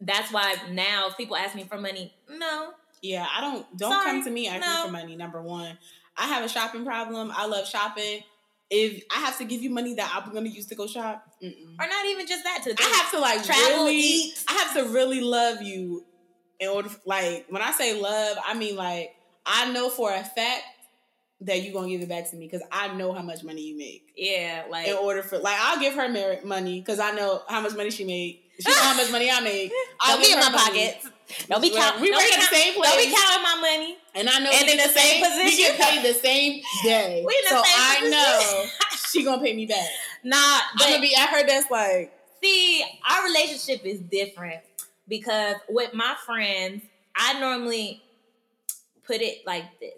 That's 0.00 0.32
why 0.32 0.56
now 0.70 1.08
if 1.08 1.16
people 1.16 1.36
ask 1.36 1.54
me 1.54 1.64
for 1.64 1.78
money, 1.78 2.14
no. 2.28 2.72
Yeah, 3.02 3.26
I 3.34 3.40
don't. 3.40 3.76
Don't 3.76 3.92
Sorry, 3.92 4.06
come 4.06 4.24
to 4.24 4.30
me 4.30 4.48
asking 4.48 4.60
no. 4.60 4.86
for 4.86 4.92
money. 4.92 5.16
Number 5.16 5.42
one, 5.42 5.78
I 6.16 6.26
have 6.26 6.44
a 6.44 6.48
shopping 6.48 6.84
problem. 6.84 7.30
I 7.34 7.46
love 7.46 7.66
shopping. 7.66 8.20
If 8.68 9.04
I 9.14 9.20
have 9.20 9.38
to 9.38 9.44
give 9.44 9.62
you 9.62 9.70
money 9.70 9.94
that 9.94 10.10
I'm 10.12 10.32
going 10.32 10.44
to 10.44 10.50
use 10.50 10.66
to 10.66 10.74
go 10.74 10.86
shop, 10.86 11.24
mm-mm. 11.42 11.74
Or 11.78 11.86
not 11.86 12.06
even 12.06 12.26
just 12.26 12.42
that. 12.44 12.62
To 12.64 12.74
I 12.76 13.00
have 13.02 13.10
to 13.12 13.20
like 13.20 13.44
Travel, 13.44 13.84
really. 13.84 13.96
eat. 13.96 14.44
I 14.48 14.52
have 14.54 14.74
to 14.74 14.92
really 14.92 15.20
love 15.20 15.62
you 15.62 16.04
in 16.58 16.68
order. 16.68 16.90
Like 17.04 17.46
when 17.48 17.62
I 17.62 17.70
say 17.72 18.00
love, 18.00 18.38
I 18.44 18.54
mean 18.54 18.76
like 18.76 19.14
I 19.44 19.70
know 19.72 19.88
for 19.88 20.12
a 20.12 20.24
fact 20.24 20.62
that 21.42 21.62
you're 21.62 21.72
gonna 21.72 21.88
give 21.88 22.00
it 22.00 22.08
back 22.08 22.30
to 22.30 22.36
me 22.36 22.46
because 22.46 22.66
I 22.72 22.94
know 22.94 23.12
how 23.12 23.22
much 23.22 23.44
money 23.44 23.62
you 23.62 23.76
make. 23.76 24.12
yeah, 24.16 24.64
like 24.70 24.88
In 24.88 24.96
order 24.96 25.22
for 25.22 25.38
like, 25.38 25.56
I'll 25.60 25.78
give 25.78 25.94
her 25.94 26.08
merit 26.08 26.44
money 26.44 26.80
because 26.80 26.98
I 26.98 27.10
know 27.12 27.42
how 27.48 27.60
much 27.60 27.74
money 27.76 27.90
she 27.90 28.04
made. 28.04 28.40
She 28.58 28.70
know 28.70 28.76
how 28.80 28.96
much 28.96 29.12
money 29.12 29.30
I 29.30 29.40
make. 29.40 29.70
I'll 30.00 30.18
be 30.18 30.32
in 30.32 30.38
my 30.38 30.50
pockets. 30.50 31.06
Don't 31.48 31.60
be 31.60 31.70
counting. 31.70 32.00
we 32.00 32.10
work 32.10 32.22
in 32.22 32.40
the 32.40 32.46
same 32.46 32.72
Don't 32.74 32.96
be 32.96 33.14
counting 33.14 33.42
my 33.42 33.58
money. 33.60 33.98
And 34.14 34.28
I 34.30 34.38
know 34.38 34.50
And 34.50 34.68
in 34.70 34.76
the 34.78 34.88
same 34.88 35.20
We 35.20 35.28
position. 35.28 35.44
We 35.46 35.56
get 35.58 35.80
paid 35.80 36.02
the 36.04 36.14
same 36.18 36.62
day. 36.84 37.22
We 37.26 37.34
in 37.34 37.44
the 37.44 37.48
so 37.50 37.62
same 37.62 37.74
I 37.76 37.96
position. 37.98 38.10
know 38.12 38.64
she 39.10 39.24
gonna 39.24 39.42
pay 39.42 39.54
me 39.54 39.66
back. 39.66 39.86
Nah, 40.24 40.36
I'm 40.38 40.90
gonna 40.90 41.00
be 41.02 41.14
at 41.14 41.28
her 41.28 41.44
desk 41.46 41.70
like, 41.70 42.12
see, 42.42 42.82
our 43.10 43.24
relationship 43.24 43.84
is 43.84 44.00
different 44.00 44.60
because 45.06 45.56
with 45.68 45.92
my 45.92 46.14
friends, 46.24 46.82
I 47.14 47.38
normally 47.40 48.02
put 49.04 49.20
it 49.20 49.46
like 49.46 49.64
this. 49.80 49.92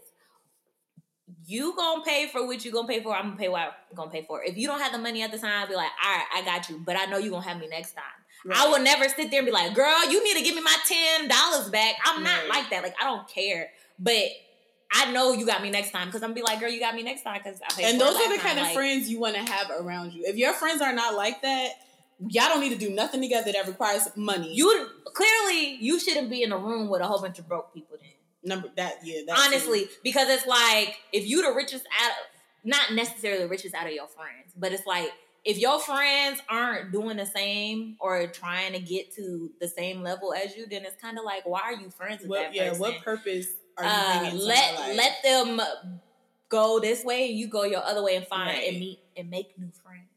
You 1.51 1.75
gonna 1.75 2.03
pay 2.05 2.29
for 2.29 2.47
what 2.47 2.63
you 2.63 2.71
gonna 2.71 2.87
pay 2.87 3.03
for. 3.03 3.15
I'm 3.17 3.25
gonna 3.31 3.37
pay 3.37 3.49
what 3.49 3.63
I'm 3.63 3.97
gonna 3.97 4.11
pay 4.11 4.23
for. 4.29 4.43
If 4.45 4.59
you 4.59 4.67
don't 4.67 4.81
have 4.81 4.93
the 4.93 4.99
money 4.99 5.23
at 5.23 5.33
the 5.33 5.39
time, 5.39 5.63
I'll 5.63 5.67
be 5.67 5.75
like, 5.75 5.91
all 6.05 6.13
right, 6.15 6.27
I 6.35 6.43
got 6.45 6.69
you. 6.69 6.79
But 6.85 6.97
I 6.97 7.07
know 7.07 7.17
you 7.17 7.31
gonna 7.31 7.49
have 7.49 7.59
me 7.59 7.69
next 7.69 7.93
time. 7.93 8.05
I 8.55 8.69
will 8.69 8.81
never 8.81 9.09
sit 9.09 9.31
there 9.31 9.41
and 9.41 9.47
be 9.47 9.53
like, 9.53 9.75
girl, 9.75 10.11
you 10.11 10.23
need 10.23 10.37
to 10.37 10.45
give 10.45 10.55
me 10.55 10.61
my 10.61 10.77
ten 10.87 11.27
dollars 11.27 11.71
back. 11.71 11.95
I'm 12.05 12.23
not 12.23 12.41
Right. 12.41 12.49
like 12.51 12.71
that. 12.71 12.83
Like 12.83 12.95
I 13.01 13.05
don't 13.05 13.27
care. 13.29 13.71
But 13.99 14.25
I 14.93 15.11
know 15.13 15.33
you 15.33 15.47
got 15.47 15.63
me 15.63 15.71
next 15.71 15.91
time 15.91 16.09
because 16.09 16.23
I'm 16.23 16.29
gonna 16.31 16.35
be 16.37 16.43
like, 16.43 16.61
girl, 16.61 16.69
you 16.71 16.81
got 16.81 16.95
me 16.95 17.03
next 17.03 17.23
time 17.23 17.41
because 17.43 17.61
I 17.63 17.75
paid 17.75 17.85
And 17.87 17.99
for 17.99 18.05
it 18.05 18.07
those 18.07 18.17
are 18.17 18.29
the 18.29 18.35
last 18.35 18.37
time. 18.37 18.47
kind 18.47 18.59
of 18.59 18.65
Like, 18.67 18.75
friends 18.75 19.09
you 19.11 19.19
want 19.19 19.35
to 19.37 19.43
have 19.51 19.71
around 19.81 20.13
you. 20.13 20.25
If 20.27 20.37
your 20.37 20.53
friends 20.53 20.83
are 20.83 20.93
not 20.93 21.15
like 21.15 21.41
that, 21.43 21.71
y'all 22.29 22.49
don't 22.49 22.61
need 22.61 22.79
to 22.79 22.87
do 22.87 22.91
nothing 22.91 23.23
together 23.23 23.53
that 23.53 23.67
requires 23.67 24.07
money. 24.17 24.53
You 24.55 24.87
clearly 25.15 25.77
you 25.81 25.99
shouldn't 25.99 26.29
be 26.29 26.43
in 26.43 26.53
a 26.53 26.59
room 26.59 26.89
with 26.91 27.01
a 27.01 27.07
whole 27.07 27.21
bunch 27.23 27.39
of 27.39 27.49
broke 27.49 27.73
people. 27.73 27.97
Then 27.99 28.11
number 28.45 28.69
that 28.77 28.97
yeah. 29.05 29.21
That's 29.27 29.47
honestly, 29.47 29.89
because 30.03 30.29
it's 30.29 30.47
like 30.47 30.97
if 31.13 31.27
you 31.27 31.43
the 31.43 31.55
richest 31.57 31.85
out, 32.01 32.11
of, 32.11 32.17
not 32.65 32.93
necessarily 32.93 33.43
the 33.43 33.49
richest 33.49 33.75
out 33.75 33.87
of 33.87 33.93
your 33.93 34.09
friends, 34.09 34.53
but 34.57 34.73
it's 34.73 34.87
like 34.87 35.11
if 35.45 35.59
your 35.59 35.79
friends 35.81 36.41
aren't 36.49 36.93
doing 36.93 37.17
the 37.17 37.25
same 37.27 37.97
or 38.01 38.27
trying 38.27 38.73
to 38.73 38.81
get 38.81 39.15
to 39.15 39.51
the 39.61 39.69
same 39.69 40.03
level 40.03 40.35
as 40.35 40.57
you, 40.57 40.67
then 40.69 40.85
it's 40.85 41.01
kind 41.01 41.19
of 41.19 41.25
like 41.25 41.47
why 41.47 41.61
are 41.61 41.75
you 41.75 41.91
friends 41.91 42.21
with 42.23 42.31
What 42.31 42.43
that 42.43 42.55
yeah? 42.55 42.69
person? 42.71 42.81
What 42.81 43.01
purpose 43.03 43.47
are 43.77 43.85
you 43.85 43.91
uh, 43.91 44.31
let 44.35 44.97
let 44.97 45.23
them 45.23 45.61
go 46.49 46.81
this 46.81 47.05
way 47.05 47.29
and 47.31 47.39
you 47.39 47.47
go 47.49 47.65
your 47.65 47.83
other 47.83 48.03
way 48.03 48.17
and 48.17 48.27
find 48.27 48.49
Right. 48.49 48.69
and 48.69 48.79
meet 48.81 48.99
and 49.17 49.31
make 49.31 49.59
new 49.59 49.71
friends 49.85 50.09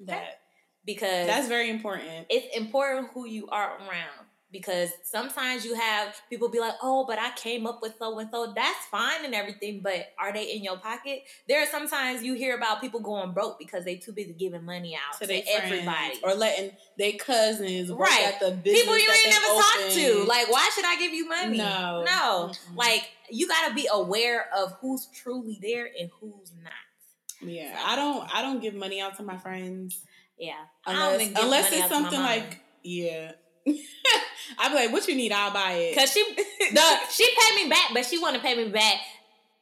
that. 0.00 0.40
because 0.84 1.26
That's 1.26 1.48
very 1.48 1.70
important. 1.70 2.26
it's 2.28 2.56
important 2.56 3.08
who 3.14 3.26
you 3.26 3.46
are 3.48 3.76
around 3.78 4.21
because 4.52 4.90
sometimes 5.02 5.64
you 5.64 5.74
have 5.74 6.14
people 6.28 6.48
be 6.48 6.60
like, 6.60 6.74
"Oh, 6.82 7.04
but 7.06 7.18
I 7.18 7.30
came 7.36 7.66
up 7.66 7.80
with 7.82 7.94
so 7.98 8.18
and 8.18 8.30
so." 8.30 8.52
That's 8.54 8.84
fine 8.90 9.24
and 9.24 9.34
everything, 9.34 9.80
but 9.82 10.08
are 10.18 10.32
they 10.32 10.52
in 10.54 10.62
your 10.62 10.76
pocket? 10.76 11.22
There 11.48 11.62
are 11.62 11.66
sometimes 11.66 12.22
you 12.22 12.34
hear 12.34 12.56
about 12.56 12.80
people 12.80 13.00
going 13.00 13.32
broke 13.32 13.58
because 13.58 13.84
they 13.84 13.96
too 13.96 14.12
busy 14.12 14.32
giving 14.34 14.64
money 14.64 14.94
out 14.94 15.18
To 15.20 15.26
to, 15.26 15.34
everybody. 15.50 16.20
or 16.22 16.34
letting 16.34 16.72
their 16.98 17.12
cousins 17.12 17.90
work 17.90 18.08
Right. 18.08 18.24
at 18.34 18.40
the 18.40 18.50
business 18.52 18.80
People 18.82 18.98
you 18.98 19.10
ain't 19.10 19.30
never 19.30 19.46
talked 19.46 19.92
to. 19.94 20.24
Like, 20.28 20.50
why 20.52 20.70
should 20.74 20.84
I 20.84 20.96
give 20.98 21.12
you 21.12 21.28
money? 21.28 21.56
No. 21.58 22.04
no. 22.04 22.50
Mm-mm. 22.52 22.76
Like, 22.76 23.08
you 23.30 23.48
got 23.48 23.68
to 23.68 23.74
be 23.74 23.88
aware 23.90 24.46
of 24.56 24.72
who's 24.80 25.06
truly 25.06 25.58
there 25.62 25.88
and 25.98 26.10
who's 26.20 26.52
not. 26.62 27.48
yeah, 27.48 27.78
I 27.84 27.96
don't 27.96 28.28
I 28.34 28.42
don't 28.42 28.60
give 28.60 28.74
money 28.74 29.00
out 29.00 29.16
to 29.16 29.22
my 29.22 29.36
friends 29.38 29.98
Yeah, 30.38 30.54
unless 30.86 31.28
unless 31.42 31.72
it's 31.72 31.82
out 31.82 31.88
to 31.88 31.94
my 31.94 32.00
something 32.02 32.20
like 32.20 32.58
yeah. 32.84 33.32
I'd 34.58 34.68
be 34.68 34.74
like, 34.74 34.92
what 34.92 35.08
you 35.08 35.14
need? 35.14 35.32
I'll 35.32 35.52
buy 35.52 35.72
it. 35.72 35.94
Cause 35.96 36.12
she 36.12 36.22
the, 36.72 36.82
she 37.10 37.26
paid 37.38 37.54
me 37.64 37.70
back, 37.70 37.90
but 37.94 38.04
she 38.04 38.18
want 38.18 38.36
to 38.36 38.42
pay 38.42 38.54
me 38.54 38.68
back 38.70 38.96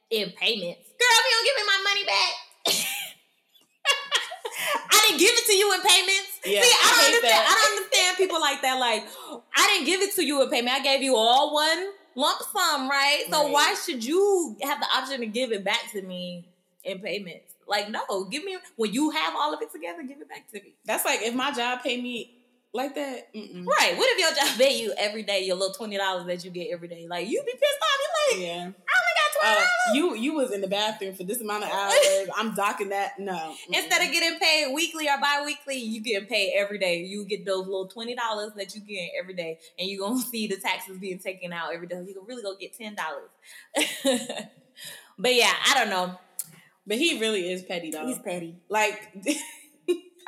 in 0.09 0.29
payments. 0.31 0.89
Girl, 0.89 1.11
if 1.11 1.25
you 1.25 1.31
don't 1.35 1.45
give 1.45 1.55
me 1.55 1.63
my 1.67 1.81
money 1.83 2.05
back, 2.05 2.33
I 4.91 5.05
didn't 5.07 5.19
give 5.19 5.31
it 5.33 5.45
to 5.47 5.53
you 5.53 5.73
in 5.73 5.81
payments. 5.81 6.39
Yeah, 6.45 6.61
See, 6.61 6.71
I, 6.73 6.95
don't 6.95 7.05
understand. 7.05 7.31
that. 7.31 7.45
I 7.47 7.53
don't 7.61 7.77
understand 7.77 8.17
people 8.17 8.39
like 8.41 8.61
that. 8.61 8.79
Like, 8.79 9.05
I 9.55 9.67
didn't 9.67 9.85
give 9.85 10.01
it 10.01 10.13
to 10.15 10.25
you 10.25 10.41
in 10.43 10.49
payment. 10.49 10.75
I 10.75 10.81
gave 10.83 11.01
you 11.01 11.15
all 11.15 11.53
one 11.53 11.87
lump 12.15 12.39
sum, 12.53 12.89
right? 12.89 13.23
So 13.29 13.43
Right. 13.43 13.51
why 13.51 13.75
should 13.85 14.03
you 14.03 14.57
have 14.61 14.79
the 14.79 14.87
option 14.93 15.19
to 15.21 15.27
give 15.27 15.51
it 15.51 15.63
back 15.63 15.91
to 15.93 16.01
me 16.01 16.47
in 16.83 16.99
payments? 16.99 17.53
Like, 17.67 17.89
no, 17.89 18.25
give 18.29 18.43
me 18.43 18.57
when 18.75 18.93
you 18.93 19.11
have 19.11 19.33
all 19.35 19.53
of 19.53 19.61
it 19.61 19.71
together, 19.71 20.03
give 20.03 20.19
it 20.19 20.27
back 20.27 20.49
to 20.51 20.61
me. 20.61 20.73
That's 20.85 21.05
like 21.05 21.21
if 21.21 21.33
my 21.33 21.51
job 21.51 21.81
pay 21.83 22.01
me 22.01 22.33
like 22.73 22.95
that. 22.95 23.33
Mm-mm. 23.33 23.65
Right? 23.65 23.97
What 23.97 24.07
if 24.11 24.19
your 24.19 24.31
job 24.47 24.57
pay 24.57 24.81
you 24.81 24.93
every 24.97 25.23
day 25.23 25.43
your 25.45 25.55
little 25.57 25.73
twenty 25.73 25.97
dollars 25.97 26.25
that 26.27 26.43
you 26.45 26.51
get 26.51 26.67
every 26.71 26.87
day? 26.87 27.05
Like, 27.09 27.27
you 27.27 27.41
be 27.45 27.51
pissed 27.51 27.63
off. 27.81 27.99
You 27.99 28.37
like, 28.37 28.47
Yeah. 28.47 28.53
I 28.53 28.63
only 28.63 28.71
got 28.71 29.43
Uh, 29.43 29.55
twenty 29.55 29.55
dollars. 29.55 30.17
you 30.17 30.23
you 30.23 30.33
was 30.35 30.51
in 30.51 30.61
the 30.61 30.67
bathroom 30.67 31.15
for 31.15 31.23
this 31.23 31.41
amount 31.41 31.63
of 31.65 31.69
hours. 31.73 32.29
I'm 32.37 32.53
docking 32.55 32.89
that. 32.89 33.19
No. 33.19 33.33
Mm-mm. 33.33 33.55
Instead 33.73 34.01
of 34.07 34.11
getting 34.13 34.39
paid 34.39 34.73
weekly 34.73 35.07
or 35.09 35.17
bi-weekly, 35.19 35.77
you 35.77 36.01
getting 36.01 36.27
paid 36.27 36.53
every 36.55 36.77
day. 36.79 36.99
You 37.03 37.25
get 37.25 37.45
those 37.45 37.65
little 37.65 37.87
twenty 37.87 38.15
dollars 38.15 38.51
that 38.55 38.73
you 38.75 38.81
get 38.81 39.09
every 39.19 39.33
day, 39.33 39.57
and 39.77 39.87
you 39.89 39.99
gonna 39.99 40.19
see 40.31 40.47
the 40.47 40.57
taxes 40.57 40.97
being 40.97 41.19
taken 41.19 41.51
out 41.53 41.73
every 41.73 41.87
day. 41.87 42.01
You 42.07 42.13
can 42.13 42.25
really 42.25 42.43
go 42.43 42.55
get 42.59 42.73
ten 42.77 42.95
dollars. 42.95 43.29
but 45.19 45.35
yeah, 45.35 45.53
I 45.67 45.73
don't 45.79 45.89
know. 45.89 46.17
but 46.87 46.97
he 46.97 47.19
really 47.19 47.51
is 47.51 47.63
petty 47.63 47.91
though. 47.91 48.05
He's 48.07 48.19
petty. 48.19 48.55
like 48.69 49.11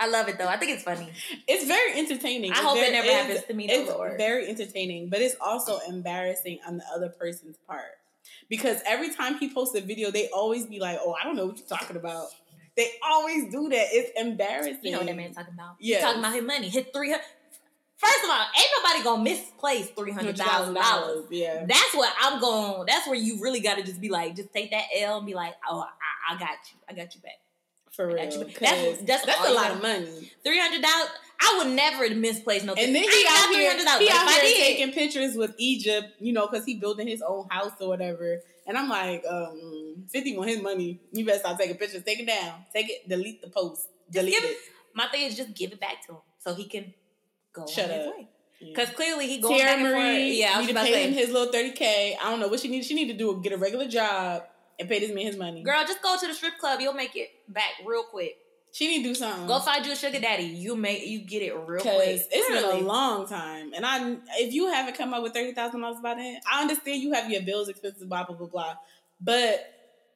I 0.04 0.08
love 0.08 0.28
it 0.28 0.38
though. 0.38 0.48
I 0.48 0.58
think 0.58 0.72
it's 0.72 0.84
funny. 0.84 1.10
it's 1.48 1.66
very 1.66 1.98
entertaining. 1.98 2.52
I 2.52 2.56
hope 2.58 2.78
it 2.78 2.92
never 2.92 3.08
happens 3.08 3.44
to 3.46 3.54
me, 3.54 3.70
It's 3.70 3.89
Lord. 3.89 4.18
very 4.18 4.50
entertaining, 4.50 5.10
but 5.10 5.22
it's 5.22 5.36
also 5.39 5.80
embarrassing 5.88 6.60
on 6.68 6.78
the 6.78 6.84
other 6.94 7.08
person's 7.10 7.58
part 7.68 7.92
because 8.50 8.80
every 8.86 9.13
time 9.13 9.38
he 9.38 9.54
posts 9.54 9.76
a 9.78 9.82
video, 9.82 10.12
they 10.12 10.28
always 10.30 10.66
be 10.66 10.80
like, 10.80 11.00
"Oh, 11.02 11.13
I 11.20 11.24
don't 11.24 11.36
know 11.38 11.46
what 11.46 11.58
you're 11.58 11.68
talking 11.68 11.96
about." 11.96 12.28
They 12.76 12.89
always 13.04 13.52
do 13.52 13.70
that. 13.70 13.88
It's 13.92 14.20
embarrassing. 14.20 14.80
You 14.84 14.92
know 14.92 14.98
what 15.00 15.08
that 15.08 15.16
man 15.16 15.34
talking 15.34 15.54
about? 15.54 15.76
Yes. 15.80 16.02
He 16.02 16.06
talking 16.06 16.20
about 16.20 16.34
his 16.34 16.44
money. 16.44 16.70
His 16.70 16.86
three 16.94 17.12
hundred. 17.12 17.24
First 17.98 18.24
of 18.26 18.30
all, 18.30 18.46
ain't 18.58 18.70
nobody 18.84 19.04
gonna 19.04 19.24
misplace 19.24 19.89
three 19.92 20.12
hundred 20.12 20.38
thousand 20.38 20.74
dollars. 20.74 21.26
Yeah. 21.30 21.66
That's 21.66 21.94
what 21.94 22.13
I'm 22.20 22.42
going. 22.42 22.86
That's 22.88 23.08
where 23.08 23.16
you 23.16 23.42
really 23.42 23.62
got 23.62 23.76
to 23.76 23.84
just 23.84 24.02
be 24.02 24.10
like, 24.10 24.36
just 24.36 24.52
take 24.52 24.72
that 24.72 24.86
L 24.98 25.18
and 25.20 25.26
be 25.26 25.34
like, 25.36 25.54
oh, 25.70 25.80
I, 25.80 26.34
I 26.34 26.38
got 26.38 26.58
you. 26.72 26.80
I 26.89 26.94
got 26.94 27.16
you 27.16 27.22
back. 27.22 27.38
For 27.95 28.08
real. 28.08 28.17
got 28.17 28.34
you 28.34 28.39
back. 28.45 28.47
'Cause 28.56 28.60
That's- 28.60 28.97
that's 29.06 29.25
that's 29.25 29.47
a 29.49 29.53
lot 29.53 29.71
of 29.71 29.82
money. 29.82 30.32
Three 30.43 30.60
hundred 30.60 30.82
dollars. 30.82 31.10
I 31.39 31.56
would 31.63 31.75
never 31.75 32.10
misplace 32.15 32.63
no. 32.63 32.73
And 32.73 32.95
then 32.95 33.03
he 33.03 33.23
got 33.23 33.49
out 33.49 33.53
here, 33.56 33.71
$300, 33.73 33.99
he 33.99 34.10
out 34.10 34.29
here 34.32 34.56
taking 34.65 34.91
pictures 34.93 35.36
with 35.36 35.53
Egypt, 35.58 36.08
you 36.19 36.32
know, 36.32 36.47
because 36.47 36.65
he 36.65 36.75
building 36.75 37.06
his 37.08 37.21
own 37.21 37.47
house 37.49 37.73
or 37.82 37.89
whatever. 37.89 38.39
And 38.65 38.77
I'm 38.77 38.88
like, 38.88 39.25
um, 39.29 40.06
50 40.10 40.38
want 40.38 40.49
his 40.49 40.62
money. 40.62 41.01
You 41.12 41.25
better 41.25 41.39
start 41.39 41.60
taking 41.60 41.75
pictures. 41.75 42.01
Take 42.03 42.19
it 42.21 42.27
down. 42.27 42.63
Take 42.73 42.89
it. 42.89 43.10
Delete 43.10 43.41
the 43.41 43.49
post. 43.49 43.88
Delete 44.10 44.34
give 44.36 44.43
it. 44.45 44.58
My 44.95 45.08
thing 45.08 45.23
is 45.23 45.36
just 45.36 45.53
give 45.53 45.73
it 45.73 45.82
back 45.82 46.06
to 46.06 46.13
him 46.13 46.17
so 46.39 46.53
he 46.56 46.65
can 46.69 46.93
go 47.51 47.67
Shut 47.67 47.86
on 47.91 47.97
his 47.97 48.08
up. 48.08 48.15
way. 48.15 48.27
Yeah. 48.62 48.67
Because 48.69 48.89
clearly 48.95 49.27
he 49.27 49.39
going 49.39 49.60
Tara 49.60 49.71
back 49.71 49.79
and 49.86 49.93
forth. 49.93 50.38
Yeah, 50.38 50.53
I 50.56 50.62
was 50.62 50.69
about 50.69 50.86
to 50.88 50.93
pay 50.93 51.03
him 51.08 51.13
say, 51.13 51.19
his 51.19 51.29
little 51.32 51.51
30K. 51.51 52.15
I 52.21 52.29
don't 52.29 52.39
know 52.39 52.47
what 52.47 52.62
she 52.62 52.69
needs. 52.69 52.88
She 52.88 52.93
need 52.93 53.08
to 53.10 53.13
do 53.17 53.41
get 53.43 53.51
a 53.51 53.58
regular 53.58 53.88
job 53.88 54.43
and 54.80 54.90
pay 54.90 55.00
this 55.00 55.14
man 55.14 55.26
his 55.26 55.38
money. 55.38 55.62
girl, 55.64 55.82
just 55.86 56.02
go 56.02 56.18
to 56.20 56.28
the 56.28 56.34
strip 56.34 56.58
club. 56.60 56.80
You'll 56.82 56.94
make 56.94 57.16
it 57.16 57.30
back 57.48 57.72
real 57.86 58.04
quick. 58.04 58.38
She 58.72 58.88
need 58.88 59.04
to 59.04 59.10
do 59.10 59.16
something. 59.16 59.46
Go 59.46 59.60
find 59.60 59.86
you 59.86 59.92
a 59.92 59.96
sugar 59.96 60.20
daddy. 60.20 60.46
You 60.46 60.76
make 60.76 61.06
you 61.06 61.20
get 61.20 61.44
it 61.44 61.54
real 61.68 61.82
quick. 61.82 61.94
It's 62.32 62.50
Really. 62.50 62.78
been 62.78 62.84
a 62.86 62.88
long 62.88 63.28
time, 63.28 63.72
and 63.76 63.86
I 63.86 64.18
if 64.40 64.52
you 64.54 64.68
haven't 64.68 64.98
come 64.98 65.14
up 65.14 65.22
with 65.22 65.34
thirty 65.34 65.54
thousand 65.54 65.82
dollars 65.82 66.00
by 66.02 66.16
then, 66.16 66.40
I 66.52 66.62
understand 66.62 67.02
you 67.04 67.14
have 67.14 67.30
your 67.30 67.44
bills, 67.44 67.70
expenses, 67.70 68.04
blah 68.06 68.24
blah 68.26 68.36
blah 68.36 68.48
blah, 68.48 68.76
but 69.22 69.70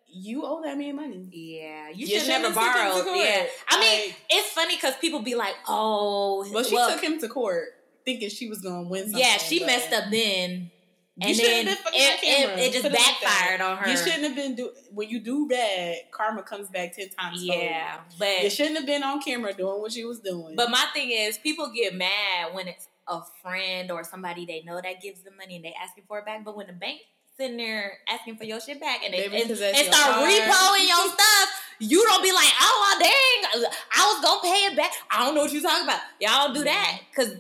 you 0.08 0.44
owe 0.44 0.64
that 0.64 0.76
man 0.78 0.96
money. 0.96 1.28
Yeah, 1.32 1.90
you, 1.90 2.08
You 2.08 2.20
should 2.20 2.28
never 2.30 2.48
shouldn't 2.48 2.58
have 2.58 2.94
took 2.96 3.06
him 3.08 3.14
borrow. 3.14 3.24
Yeah, 3.24 3.46
I 3.70 3.80
mean, 3.80 4.08
Like- 4.08 4.16
it's 4.32 4.50
funny 4.54 4.76
because 4.76 4.96
people 4.96 5.20
be 5.20 5.36
like, 5.36 5.54
"Oh, 5.68 6.48
Well, 6.52 6.64
she 6.64 6.74
well, 6.74 6.92
took 6.92 7.04
him 7.04 7.20
to 7.20 7.28
court 7.28 7.68
thinking 8.06 8.30
she 8.30 8.48
was 8.50 8.60
gonna 8.62 8.88
win. 8.88 9.04
Something, 9.04 9.20
yeah, 9.20 9.38
she 9.38 9.60
but 9.60 9.66
messed 9.68 9.94
up 9.94 10.06
then, 10.10 10.72
You 11.20 11.30
and 11.30 11.36
shouldn't 11.36 11.66
then 11.66 11.68
have 11.68 11.78
been 11.78 11.84
fucking 11.84 12.00
it, 12.00 12.12
on 12.12 12.20
camera. 12.20 12.58
it, 12.58 12.60
it 12.60 12.72
just 12.74 12.84
Put 12.84 12.94
backfired 12.94 13.62
on 13.62 13.78
her. 13.78 13.90
You 13.90 13.98
shouldn't 13.98 14.24
have 14.24 14.36
been 14.36 14.56
do 14.56 14.70
when 14.94 15.10
you 15.10 15.20
do 15.20 15.48
bad. 15.48 15.96
Karma 16.12 16.44
comes 16.44 16.70
back 16.70 16.96
ten 16.96 17.10
times. 17.10 17.44
Yeah, 17.44 17.96
you 17.96 18.02
but 18.20 18.52
shouldn't 18.52 18.78
have 18.78 18.86
been 18.86 19.02
on 19.02 19.20
camera 19.22 19.52
doing 19.52 19.82
what 19.82 19.92
she 19.92 20.06
was 20.06 20.20
doing. 20.20 20.56
but 20.56 20.70
my 20.70 20.86
thing 20.94 21.10
is, 21.10 21.40
people 21.40 21.72
get 21.74 21.96
mad 21.96 22.54
when 22.54 22.68
it's 22.68 22.88
a 23.08 23.22
friend 23.42 23.90
or 23.90 24.04
somebody 24.04 24.46
they 24.46 24.62
know 24.64 24.80
that 24.80 25.02
gives 25.02 25.22
them 25.24 25.34
money 25.38 25.56
and 25.56 25.66
they 25.66 25.74
asking 25.82 26.04
for 26.08 26.20
it 26.20 26.26
back. 26.26 26.46
But 26.46 26.56
when 26.56 26.68
the 26.68 26.74
bank 26.74 27.00
sitting 27.36 27.58
there 27.58 27.94
asking 28.08 28.38
for 28.38 28.44
your 28.44 28.60
shit 28.60 28.80
back 28.80 29.02
and 29.04 29.14
they, 29.14 29.26
and, 29.26 29.34
and 29.34 29.58
start 29.58 29.92
car. 29.92 30.28
repoing 30.28 30.88
your 30.88 31.08
stuff, 31.08 31.50
you 31.80 32.04
don't 32.04 32.24
be 32.24 32.32
like, 32.32 32.50
oh 32.62 33.00
well, 33.00 33.00
dang, 33.00 33.72
I 33.96 34.14
was 34.14 34.24
gonna 34.24 34.42
pay 34.42 34.66
it 34.66 34.78
back. 34.78 34.92
I 35.10 35.26
don't 35.26 35.36
know 35.36 35.42
what 35.42 35.52
you 35.52 35.62
talking 35.62 35.84
about. 35.84 36.00
Y'all 36.20 36.54
do 36.54 36.64
that 36.64 37.00
because 37.10 37.36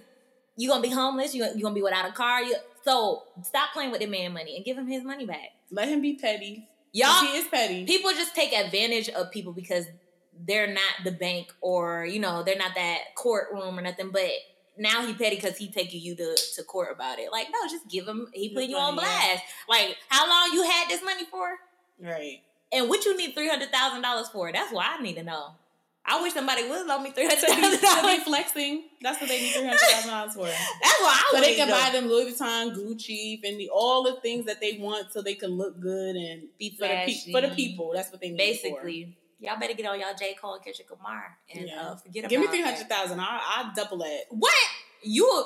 you 0.55 0.69
gonna 0.69 0.81
be 0.81 0.89
homeless. 0.89 1.33
You 1.35 1.45
you 1.55 1.61
gonna 1.61 1.75
be 1.75 1.81
without 1.81 2.09
a 2.09 2.11
car. 2.11 2.41
You, 2.41 2.55
so 2.87 3.23
stop 3.43 3.73
playing 3.73 3.91
with 3.91 3.99
the 3.99 4.05
man 4.05 4.31
money 4.31 4.55
and 4.55 4.63
give 4.63 4.77
him 4.77 4.87
his 4.87 5.03
money 5.03 5.25
back. 5.25 5.51
Let 5.71 5.89
him 5.89 6.01
be 6.01 6.15
petty. 6.15 6.69
Y'all, 6.93 7.25
he 7.25 7.37
is 7.37 7.47
petty. 7.47 7.85
people 7.85 8.11
just 8.11 8.33
take 8.33 8.53
advantage 8.53 9.09
of 9.09 9.29
people 9.29 9.51
because 9.51 9.85
they're 10.47 10.73
not 10.73 11.03
the 11.03 11.11
bank 11.11 11.53
or 11.59 12.05
you 12.05 12.19
know 12.19 12.43
they're 12.43 12.57
not 12.57 12.75
that 12.75 12.99
courtroom 13.15 13.77
or 13.77 13.81
nothing. 13.81 14.11
But 14.11 14.29
now 14.77 15.05
he 15.05 15.13
petty 15.13 15.35
because 15.35 15.57
he 15.57 15.69
taking 15.69 16.01
you 16.01 16.15
to, 16.15 16.37
to 16.55 16.63
court 16.63 16.93
about 16.93 17.19
it. 17.19 17.29
Like 17.29 17.47
no, 17.51 17.69
just 17.69 17.89
give 17.89 18.07
him. 18.07 18.27
He 18.33 18.53
put 18.53 18.63
you 18.63 18.77
on 18.77 18.95
blast. 18.95 19.43
Like 19.67 19.97
how 20.07 20.29
long 20.29 20.53
you 20.53 20.63
had 20.63 20.87
this 20.87 21.03
money 21.03 21.25
for, 21.25 21.57
right. 22.01 22.39
and 22.71 22.87
what 22.87 23.03
you 23.03 23.17
need 23.17 23.33
three 23.33 23.49
hundred 23.49 23.69
thousand 23.69 24.01
dollars 24.01 24.29
for? 24.29 24.49
That's 24.53 24.71
what 24.71 24.85
I 24.87 25.01
need 25.03 25.15
to 25.15 25.23
know. 25.23 25.55
I 26.09 26.21
wish 26.21 26.33
somebody 26.33 26.67
would 26.69 26.85
loan 26.87 27.03
me 27.03 27.11
three 27.11 27.25
hundred 27.27 27.41
be, 27.41 27.47
thousand 27.53 27.79
be 27.81 27.85
dollars. 27.85 28.23
flexing. 28.23 28.83
That's 29.01 29.19
what 29.19 29.29
they 29.29 29.41
need 29.41 29.51
three 29.51 29.65
hundred 29.65 29.79
thousand 29.79 30.09
dollars 30.09 30.33
for. 30.33 30.45
That's 30.81 31.01
what 31.01 31.11
I 31.11 31.29
would 31.33 31.37
do. 31.39 31.43
So 31.43 31.49
they 31.49 31.55
can 31.55 31.67
to 31.67 31.73
buy 31.73 31.89
them 31.91 32.07
Louis 32.07 32.31
Vuitton, 32.33 32.75
Gucci, 32.75 33.43
Fendi, 33.43 33.67
all 33.73 34.03
the 34.03 34.19
things 34.21 34.45
that 34.45 34.61
they 34.61 34.77
want, 34.79 35.11
so 35.11 35.21
they 35.21 35.35
can 35.35 35.51
look 35.51 35.79
good 35.81 36.15
and 36.15 36.43
Be 36.57 36.69
for 36.71 36.87
the, 36.87 36.93
pe- 37.05 37.31
for 37.31 37.41
the 37.41 37.49
people. 37.49 37.91
That's 37.93 38.11
what 38.11 38.21
they 38.21 38.29
need. 38.29 38.39
it 38.41 38.61
for. 38.61 38.69
Basically, 38.83 39.17
y'all 39.39 39.59
better 39.59 39.73
get 39.73 39.85
on 39.85 39.99
y'all 39.99 40.13
J 40.17 40.33
Cole 40.41 40.53
and 40.55 40.63
Kendrick 40.63 40.89
Lamar 40.91 41.37
and 41.53 41.67
Yeah. 41.67 41.81
uh, 41.81 41.95
forget 41.97 42.29
give 42.29 42.39
me 42.39 42.45
about 42.45 42.53
three 42.55 42.63
that. 42.63 42.73
hundred 42.73 42.89
thousand. 42.89 43.19
I'll 43.19 43.73
double 43.75 43.97
that. 43.97 44.21
What 44.29 44.53
you 45.03 45.43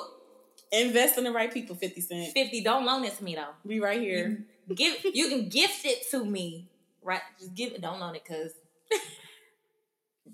Invest 0.70 1.18
in 1.18 1.24
the 1.24 1.32
right 1.32 1.52
people. 1.52 1.76
Fifty 1.76 2.00
cent. 2.00 2.32
fifty? 2.32 2.62
Don't 2.62 2.86
loan 2.86 3.04
it 3.04 3.14
to 3.18 3.24
me 3.24 3.34
though. 3.34 3.50
We 3.64 3.78
right 3.80 4.00
here. 4.00 4.42
give 4.74 4.94
you 5.12 5.28
can 5.28 5.48
gift 5.50 5.84
it 5.84 6.08
to 6.12 6.24
me, 6.24 6.68
right? 7.02 7.20
Just 7.38 7.54
give 7.54 7.72
it. 7.72 7.82
Don't 7.82 8.00
loan 8.00 8.14
it 8.14 8.22
because 8.26 8.52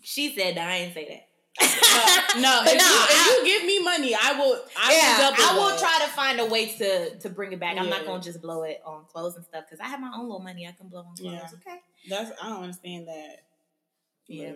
she 0.03 0.35
said 0.37 0.57
that. 0.57 0.69
I 0.69 0.77
ain't 0.77 0.95
say 0.95 1.07
that. 1.09 1.25
Uh, 1.61 2.41
no, 2.41 2.61
But 2.65 2.75
if, 2.75 2.79
no, 2.79 2.87
you, 2.87 3.05
if 3.09 3.27
you 3.27 3.45
give 3.59 3.67
me 3.67 3.83
money, 3.83 4.15
I 4.15 4.33
will. 4.39 4.61
I 4.77 4.93
yeah, 4.95 5.19
will. 5.31 5.37
I 5.37 5.59
will 5.59 5.71
that. 5.71 5.79
try 5.81 5.99
to 6.07 6.13
find 6.13 6.39
a 6.41 6.47
way 6.47 6.67
to 6.77 7.19
to 7.19 7.29
bring 7.29 7.53
it 7.53 7.59
back. 7.61 7.77
I'm 7.79 7.89
not 7.91 8.07
gonna 8.07 8.23
just 8.23 8.41
blow 8.41 8.63
it 8.63 8.81
on 8.87 9.05
clothes 9.07 9.35
and 9.37 9.45
stuff 9.45 9.65
because 9.69 9.81
I 9.81 9.89
have 9.89 10.01
my 10.01 10.13
own 10.15 10.25
little 10.27 10.39
money 10.41 10.67
I 10.69 10.73
can 10.73 10.89
blow 10.89 11.01
on 11.01 11.17
clothes. 11.17 11.33
Yeah. 11.33 11.49
Okay. 11.55 11.79
That's 12.09 12.31
I 12.43 12.49
don't 12.51 12.63
understand 12.63 13.09
that. 13.09 13.37
Yeah. 14.29 14.53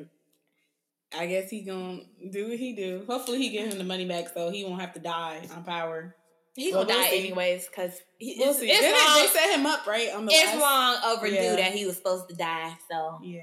But 1.11 1.20
I 1.20 1.26
guess 1.26 1.50
he 1.50 1.62
gonna 1.62 2.02
do 2.31 2.48
what 2.50 2.59
he 2.59 2.72
do. 2.74 3.05
Hopefully 3.09 3.38
he 3.38 3.50
give 3.50 3.70
him 3.72 3.78
the 3.78 3.85
money 3.85 4.07
back 4.07 4.28
so 4.33 4.50
he 4.50 4.64
won't 4.64 4.81
have 4.81 4.92
to 4.94 5.00
die 5.00 5.46
on 5.55 5.64
power. 5.64 6.14
He 6.55 6.70
Well, 6.72 6.85
gonna 6.85 6.94
we'll 6.94 7.05
die 7.05 7.11
see. 7.11 7.18
anyways 7.18 7.66
because 7.66 7.98
We'll 8.20 8.50
it's, 8.50 8.59
see. 8.61 8.70
it's 8.70 8.81
They, 8.81 8.92
long. 8.92 9.18
they 9.20 9.26
set 9.28 9.59
him 9.59 9.66
up 9.66 9.87
right 9.87 10.11
on 10.14 10.26
the 10.26 10.33
it's 10.33 10.55
last- 10.55 10.61
long 11.02 11.16
overdue 11.16 11.35
Yeah. 11.35 11.57
that 11.57 11.72
he 11.72 11.85
was 11.87 11.96
supposed 11.96 12.28
to 12.28 12.35
die. 12.37 12.76
So 12.90 13.18
Yeah. 13.22 13.40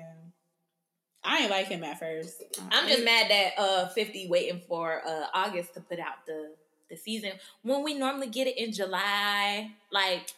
I 1.23 1.39
ain't 1.39 1.51
like 1.51 1.67
him 1.67 1.83
at 1.83 1.99
first. 1.99 2.43
I'm 2.71 2.87
just 2.87 3.03
mad 3.03 3.29
that 3.29 3.51
uh 3.57 3.87
50 3.89 4.27
waiting 4.29 4.61
for 4.67 5.01
uh 5.05 5.25
August 5.33 5.73
to 5.73 5.81
put 5.81 5.99
out 5.99 6.25
the 6.25 6.53
the 6.89 6.95
season 6.97 7.31
when 7.61 7.83
we 7.83 7.93
normally 7.93 8.27
get 8.27 8.47
it 8.47 8.57
in 8.57 8.71
July. 8.71 9.71
Like, 9.91 10.33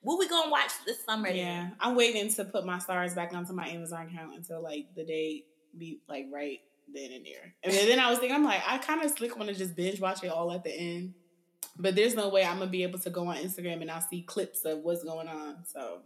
what 0.00 0.18
we 0.18 0.28
gonna 0.28 0.50
watch 0.50 0.72
this 0.86 1.04
summer? 1.04 1.28
then? 1.28 1.36
Yeah, 1.36 1.68
I'm 1.80 1.94
waiting 1.94 2.32
to 2.34 2.44
put 2.44 2.66
my 2.66 2.78
stars 2.78 3.14
back 3.14 3.32
onto 3.32 3.52
my 3.52 3.68
Amazon 3.68 4.06
account 4.06 4.34
until 4.36 4.62
like 4.62 4.86
the 4.94 5.04
day 5.04 5.44
be 5.78 6.00
like 6.08 6.26
right 6.32 6.60
then 6.92 7.12
and 7.12 7.24
there. 7.24 7.54
And 7.62 7.72
then 7.72 7.98
I 7.98 8.10
was 8.10 8.18
thinking, 8.18 8.36
I'm 8.36 8.44
like, 8.44 8.62
I 8.66 8.78
kind 8.78 9.02
of 9.02 9.10
slick 9.10 9.36
want 9.36 9.48
to 9.48 9.54
just 9.54 9.74
binge 9.74 10.00
watch 10.00 10.22
it 10.22 10.28
all 10.28 10.52
at 10.52 10.64
the 10.64 10.72
end, 10.72 11.14
but 11.78 11.94
there's 11.94 12.14
no 12.14 12.28
way 12.28 12.44
I'm 12.44 12.58
gonna 12.58 12.70
be 12.70 12.82
able 12.82 12.98
to 13.00 13.10
go 13.10 13.26
on 13.28 13.36
Instagram 13.36 13.82
and 13.82 13.90
I'll 13.90 14.00
see 14.00 14.22
clips 14.22 14.64
of 14.64 14.80
what's 14.80 15.04
going 15.04 15.28
on. 15.28 15.64
So 15.66 16.00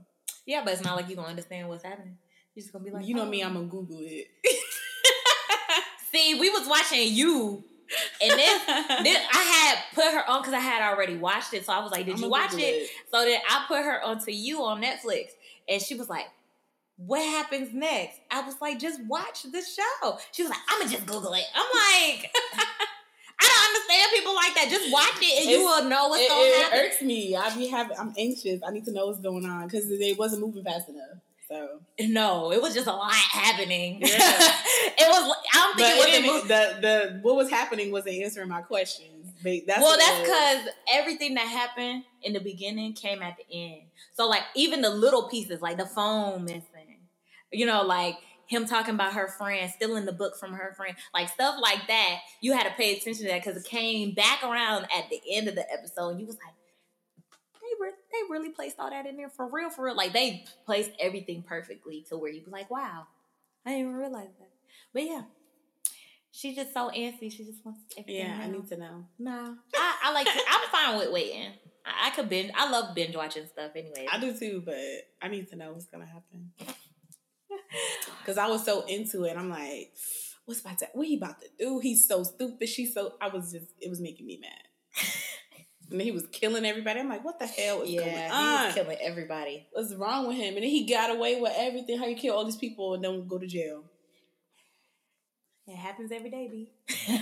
Yeah, 0.47 0.63
but 0.65 0.75
it's 0.75 0.85
not 0.85 0.97
like 0.97 1.09
you 1.09 1.17
gonna 1.17 1.29
understand 1.29 1.69
what's 1.69 1.85
happening. 1.85 2.19
You're 2.55 2.63
just 2.63 2.73
gonna 2.73 2.85
be 2.85 2.91
like, 2.91 3.07
you 3.07 3.15
know 3.15 3.23
oh. 3.23 3.31
me, 3.31 3.43
I'm 3.43 3.55
gonna 3.55 3.67
Google 3.67 3.99
it. 4.01 4.27
See, 6.13 6.39
we 6.41 6.51
was 6.51 6.67
watching 6.67 7.13
you, 7.13 7.63
and 8.23 8.31
then, 8.31 8.61
then 8.67 9.23
I 9.33 9.43
had 9.43 9.79
put 9.95 10.13
her 10.13 10.29
on 10.29 10.41
because 10.41 10.55
I 10.55 10.61
had 10.61 10.83
already 10.83 11.17
watched 11.17 11.55
it. 11.55 11.67
So 11.67 11.73
I 11.73 11.81
was 11.81 11.93
like, 11.93 12.07
"Did 12.07 12.17
I'ma 12.17 12.25
you 12.25 12.31
watch 12.31 12.51
Google 12.51 12.67
it? 12.67 12.89
So 13.11 13.25
then 13.25 13.41
I 13.49 13.65
put 13.69 13.85
her 13.85 14.03
onto 14.03 14.31
you 14.31 14.63
on 14.65 14.83
Netflix, 14.83 15.29
and 15.69 15.81
she 15.81 15.95
was 15.95 16.09
like, 16.09 16.27
"What 16.97 17.21
happens 17.21 17.73
next?" 17.73 18.19
I 18.31 18.41
was 18.41 18.57
like, 18.61 18.79
"Just 18.79 19.01
watch 19.07 19.43
the 19.43 19.63
show." 19.63 20.19
She 20.33 20.43
was 20.43 20.51
like, 20.51 20.61
"I'm 20.69 20.81
gonna 20.81 20.91
just 20.91 21.07
Google 21.07 21.35
it." 21.35 21.45
I'm 21.55 21.63
like, 21.63 22.31
I 23.41 23.45
don't 23.45 23.77
understand 23.77 24.13
people 24.15 24.35
like 24.35 24.55
that. 24.55 24.69
Just 24.71 24.93
watch 24.93 25.23
it, 25.23 25.43
and 25.43 25.51
you 25.51 25.61
will 25.61 25.85
know 25.85 26.09
what's 26.09 26.25
It, 26.25 26.29
gonna 26.29 26.41
it 26.43 26.63
happen. 26.63 26.79
irks 26.81 27.03
me. 27.03 27.37
I 27.37 27.55
be 27.55 27.69
having. 27.69 27.97
I'm 27.99 28.15
anxious. 28.19 28.61
I 28.67 28.71
need 28.73 28.85
to 28.87 28.93
know 28.93 29.07
what's 29.07 29.21
going 29.21 29.45
on 29.45 29.67
because 29.67 29.89
they 29.89 30.15
wasn't 30.15 30.43
moving 30.43 30.65
fast 30.65 30.89
enough. 30.89 31.19
So, 31.49 31.81
No, 31.99 32.53
it 32.53 32.61
was 32.61 32.75
just 32.75 32.87
a 32.87 32.93
lot 32.93 33.15
happening. 33.15 34.01
Yeah. 34.03 34.09
it 34.09 35.09
was. 35.09 35.37
I 35.55 35.57
don't 35.57 35.79
but 35.79 35.87
think 35.87 36.09
it 36.09 36.25
it 36.25 36.31
was 36.31 36.43
the 36.43 36.49
the 36.49 36.81
the 36.81 37.19
what 37.23 37.37
was 37.37 37.49
happening 37.49 37.91
wasn't 37.91 38.17
answering 38.17 38.49
my 38.49 38.61
questions. 38.61 39.33
That's 39.43 39.81
well, 39.81 39.97
that's 39.97 40.21
because 40.21 40.75
everything 40.93 41.35
that 41.35 41.47
happened 41.47 42.05
in 42.23 42.35
the 42.35 42.41
beginning 42.41 42.93
came 42.93 43.23
at 43.23 43.37
the 43.39 43.45
end. 43.51 43.83
So, 44.13 44.29
like, 44.29 44.43
even 44.57 44.83
the 44.83 44.91
little 44.91 45.29
pieces, 45.29 45.63
like 45.63 45.79
the 45.79 45.87
phone 45.87 46.45
missing, 46.45 46.99
you 47.53 47.65
know, 47.65 47.83
like 47.83 48.17
him 48.49 48.67
talking 48.67 48.95
about 48.95 49.15
her 49.15 49.29
friend, 49.29 49.71
stealing 49.75 50.07
the 50.07 50.13
book 50.13 50.37
from 50.39 50.53
her 50.53 50.75
friend, 50.77 50.97
like 51.15 51.29
stuff 51.29 51.57
like 51.63 51.87
that. 51.87 52.19
You 52.41 52.53
had 52.53 52.65
to 52.65 52.75
pay 52.75 52.97
attention 52.97 53.25
to 53.25 53.31
that 53.31 53.45
because 53.45 53.57
it 53.63 53.69
came 53.69 54.13
back 54.13 54.43
around 54.43 54.85
at 54.85 55.09
the 55.09 55.21
end 55.31 55.49
of 55.49 55.55
the 55.55 55.65
episode, 55.73 56.11
and 56.11 56.21
you 56.21 56.27
was 56.27 56.37
like, 56.45 56.55
they 58.13 58.19
really 58.31 58.51
placed 58.51 58.77
all 58.79 58.91
that 58.91 59.07
in 59.07 59.17
there 59.17 59.31
for 59.31 59.47
real, 59.47 59.71
for 59.71 59.85
real. 59.85 59.97
Like 59.97 60.13
they 60.13 60.45
placed 60.65 60.91
everything 61.01 61.43
perfectly 61.43 62.05
to 62.09 62.17
where 62.17 62.31
you 62.31 62.43
be 62.43 62.51
like, 62.51 62.71
wow, 62.71 63.07
I 63.67 63.71
didn't 63.71 63.87
even 63.87 63.95
realize 63.97 64.31
that. 64.39 64.51
But 64.93 65.03
yeah. 65.05 65.23
She's 66.31 66.55
just 66.55 66.73
so 66.73 66.91
antsy. 66.91 67.33
She 67.33 67.45
just 67.45 67.65
wants 67.65 67.81
everything. 67.97 68.27
Yeah, 68.27 68.39
I 68.41 68.47
need 68.49 68.69
to 68.69 68.77
know. 68.77 69.07
No, 69.19 69.57
I, 69.75 69.97
I 70.05 70.13
like. 70.13 70.27
To, 70.27 70.41
I'm 70.49 70.69
fine 70.71 70.99
with 70.99 71.11
waiting. 71.11 71.53
I, 71.85 72.09
I 72.09 72.11
could 72.11 72.29
binge. 72.29 72.53
I 72.55 72.71
love 72.71 72.95
binge 72.95 73.17
watching 73.17 73.47
stuff. 73.47 73.73
Anyway, 73.75 74.07
I 74.13 74.21
do 74.21 74.37
too, 74.39 74.63
but 74.65 74.77
I 75.21 75.29
need 75.29 75.49
to 75.49 75.57
know 75.57 75.73
what's 75.73 75.87
gonna 75.87 76.07
happen. 76.07 76.53
Cause 78.27 78.39
I 78.39 78.47
was 78.47 78.65
so 78.65 78.83
into 78.83 79.25
it. 79.25 79.37
I'm 79.37 79.49
like, 79.49 79.95
what's 80.45 80.61
about 80.61 80.79
to 80.79 80.89
what 80.93 81.07
he 81.07 81.17
about 81.17 81.41
to 81.41 81.49
do? 81.59 81.79
He's 81.79 82.07
so 82.07 82.23
stupid. 82.23 82.69
She's 82.69 82.95
so 82.95 83.15
I 83.21 83.29
was 83.29 83.51
just 83.53 83.67
it 83.81 83.89
was 83.89 84.01
making 84.01 84.27
me 84.27 84.39
mad. 84.41 84.68
And 85.91 86.01
he 86.01 86.11
was 86.13 86.27
killing 86.33 86.65
everybody. 86.65 87.01
I'm 87.01 87.09
like, 87.09 87.25
what 87.25 87.39
the 87.39 87.47
hell 87.47 87.83
is 87.83 87.91
going 87.95 88.31
on? 88.31 88.61
he 88.61 88.67
was 88.67 88.75
killing 88.75 88.99
everybody. 89.01 89.67
What's 89.73 89.95
wrong 89.95 90.29
with 90.29 90.37
him? 90.37 90.55
And 90.55 90.63
then 90.63 90.71
he 90.71 90.87
got 90.87 91.11
away 91.15 91.41
with 91.41 91.53
everything. 91.57 91.99
How 91.99 92.07
you 92.07 92.17
kill 92.17 92.35
all 92.37 92.45
these 92.45 92.57
people 92.57 92.95
and 92.95 93.03
don't 93.03 93.27
go 93.29 93.39
to 93.39 93.47
jail? 93.47 93.85
It 95.67 95.77
happens 95.77 96.13
every 96.13 96.31
day, 96.31 96.49
B. 96.51 96.71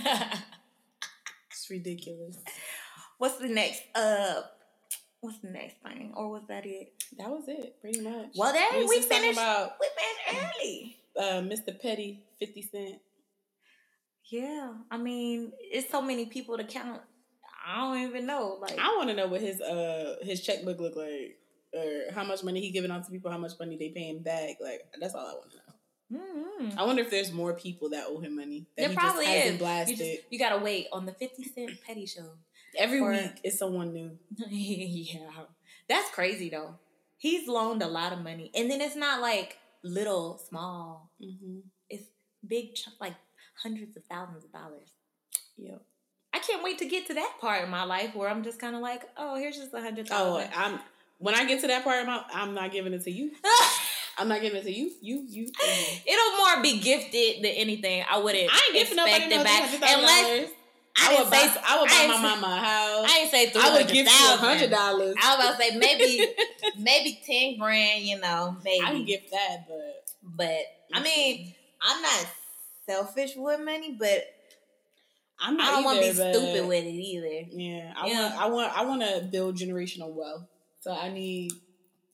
It's 1.51 1.69
ridiculous. 1.71 2.37
what's 3.17 3.37
the 3.39 3.49
next? 3.49 3.81
Uh, 3.95 4.41
what's 5.21 5.39
the 5.39 5.49
next 5.49 5.75
thing? 5.83 6.13
Or 6.15 6.29
was 6.29 6.43
that 6.47 6.65
it? 6.65 6.93
That 7.17 7.29
was 7.29 7.45
it, 7.47 7.75
pretty 7.81 7.99
much. 8.01 8.27
Well, 8.35 8.53
then 8.53 8.81
was 8.81 8.89
we 8.89 9.01
finished. 9.01 9.37
about 9.37 9.71
we 9.81 9.87
finished 10.31 10.53
early. 10.61 10.97
uh, 11.19 11.41
Mr. 11.41 11.81
Petty, 11.81 12.23
Fifty 12.39 12.61
Cent. 12.61 13.01
Yeah, 14.31 14.73
I 14.91 14.97
mean, 14.97 15.51
it's 15.59 15.89
so 15.89 16.01
many 16.01 16.25
people 16.27 16.57
to 16.57 16.63
count. 16.63 17.01
I 17.67 17.81
don't 17.81 18.09
even 18.09 18.25
know. 18.25 18.57
Like, 18.61 18.79
I 18.79 18.95
want 18.95 19.09
to 19.09 19.15
know 19.15 19.27
what 19.27 19.41
his 19.41 19.59
uh 19.59 20.15
his 20.21 20.41
checkbook 20.41 20.79
look 20.79 20.95
like, 20.95 21.37
or 21.73 22.13
how 22.13 22.23
much 22.23 22.43
money 22.43 22.61
he 22.61 22.71
giving 22.71 22.91
out 22.91 23.03
to 23.05 23.11
people, 23.11 23.29
how 23.29 23.37
much 23.37 23.53
money 23.59 23.75
they 23.77 23.89
paying 23.89 24.23
back. 24.23 24.57
Like 24.61 24.81
that's 24.99 25.13
all 25.13 25.27
I 25.27 25.33
want 25.33 25.51
to 25.51 25.57
know. 25.57 26.21
mm 26.21 26.77
I 26.77 26.85
wonder 26.85 27.01
if 27.01 27.09
there's 27.09 27.31
more 27.31 27.53
people 27.53 27.89
that 27.89 28.05
owe 28.07 28.19
him 28.19 28.37
money 28.37 28.67
that 28.77 28.81
there 28.83 28.89
he 28.89 28.95
probably 28.95 29.25
is. 29.25 29.57
blasted. 29.57 29.99
You, 29.99 30.05
just, 30.05 30.21
you 30.29 30.39
gotta 30.39 30.63
wait 30.63 30.87
on 30.93 31.05
the 31.05 31.11
Fifty 31.13 31.43
Cent 31.43 31.71
Petty 31.85 32.05
show. 32.05 32.31
Every 32.77 32.99
for- 32.99 33.11
week 33.11 33.41
is 33.43 33.59
someone 33.59 33.93
new. 33.93 34.17
yeah, 34.49 35.19
that's 35.89 36.09
crazy 36.11 36.49
though. 36.49 36.75
He's 37.17 37.47
loaned 37.47 37.81
a 37.81 37.87
lot 37.87 38.13
of 38.13 38.19
money, 38.19 38.51
and 38.55 38.71
then 38.71 38.79
it's 38.79 38.95
not 38.95 39.21
like 39.21 39.57
little, 39.83 40.39
small. 40.47 41.11
Mm-hmm. 41.21 41.59
It's 41.89 42.05
big 42.45 42.69
like 43.01 43.15
hundreds 43.61 43.97
of 43.97 44.03
thousands 44.09 44.45
of 44.45 44.51
dollars. 44.51 44.91
Yep. 45.57 45.81
I 46.33 46.39
can't 46.39 46.63
wait 46.63 46.79
to 46.79 46.85
get 46.85 47.07
to 47.07 47.13
that 47.15 47.33
part 47.39 47.63
in 47.63 47.69
my 47.69 47.83
life 47.83 48.15
where 48.15 48.29
I'm 48.29 48.43
just 48.43 48.59
kind 48.59 48.75
of 48.75 48.81
like, 48.81 49.03
oh, 49.17 49.37
here's 49.37 49.57
just 49.57 49.73
a 49.73 49.81
hundred 49.81 50.07
Oh. 50.11 50.43
I'm 50.55 50.79
when 51.19 51.33
I 51.33 51.45
get 51.45 51.61
to 51.61 51.67
that 51.67 51.83
part, 51.83 52.01
of 52.01 52.07
my, 52.07 52.23
I'm 52.31 52.53
not 52.53 52.71
giving 52.71 52.93
it 52.93 53.03
to 53.03 53.11
you. 53.11 53.31
I'm 54.19 54.27
not 54.27 54.41
giving 54.41 54.59
it 54.59 54.63
to 54.63 54.71
you. 54.71 54.91
You, 55.01 55.23
you. 55.27 55.51
It'll 56.05 56.37
more 56.37 56.61
be 56.61 56.79
gifted 56.79 57.43
than 57.43 57.51
anything. 57.51 58.03
I 58.09 58.17
wouldn't. 58.17 58.49
I 58.51 58.61
ain't 58.67 58.73
giving 58.73 58.95
nobody 58.95 59.23
expect 59.23 59.35
no 59.35 59.41
it 59.41 59.43
back 59.43 59.69
$300,000. 59.69 59.97
unless 59.97 60.51
I, 60.99 61.15
I 61.15 61.21
would 61.21 61.29
buy. 61.29 61.37
say. 61.37 61.61
I 61.67 61.79
would 61.79 61.89
buy 61.89 61.95
ain't 61.95 62.09
my 62.09 62.21
mama 62.21 62.47
a 62.47 62.59
house. 62.59 63.05
I 63.05 63.19
didn't 63.19 63.31
say 63.31 63.49
three 63.49 63.61
I 63.63 63.73
would 63.73 63.87
give 63.87 64.05
you 64.05 64.11
hundred 64.11 64.71
dollars. 64.71 65.15
I 65.21 65.35
was 65.35 65.45
about 65.45 65.57
to 65.57 65.63
say 65.63 65.77
maybe 65.77 66.27
maybe 66.77 67.21
ten 67.25 67.59
grand. 67.59 68.03
You 68.03 68.19
know, 68.19 68.57
maybe. 68.63 68.83
I 68.83 68.91
can 68.91 69.05
give 69.05 69.21
that, 69.31 69.67
but 69.67 70.05
but 70.23 70.61
I 70.93 71.01
mean, 71.03 71.53
I'm 71.81 72.01
not 72.01 72.25
selfish 72.87 73.33
with 73.35 73.59
money, 73.59 73.95
but 73.99 74.23
I'm 75.39 75.59
I 75.59 75.71
don't 75.71 75.83
want 75.83 75.99
to 76.01 76.05
be 76.07 76.13
stupid 76.13 76.67
with 76.67 76.83
it 76.83 76.89
either. 76.89 77.47
Yeah, 77.51 77.93
I 77.95 78.07
Yeah. 78.07 78.21
want. 78.21 78.41
I 78.41 78.47
want. 78.47 78.77
I 78.77 78.85
want 78.85 79.01
to 79.03 79.27
build 79.31 79.55
generational 79.57 80.11
wealth. 80.13 80.45
So 80.79 80.91
I 80.91 81.09
need 81.09 81.51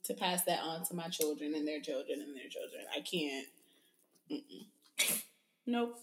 to 0.06 0.14
pass 0.14 0.44
that 0.46 0.60
on 0.62 0.84
to 0.86 0.96
my 0.96 1.08
children 1.08 1.54
and 1.56 1.68
their 1.68 1.80
children 1.80 2.22
and 2.22 2.36
their 2.36 2.50
children. 2.50 2.84
I 2.96 3.02
can't. 3.02 3.48
Mm-mm. 4.32 5.22
Nope. 5.66 5.98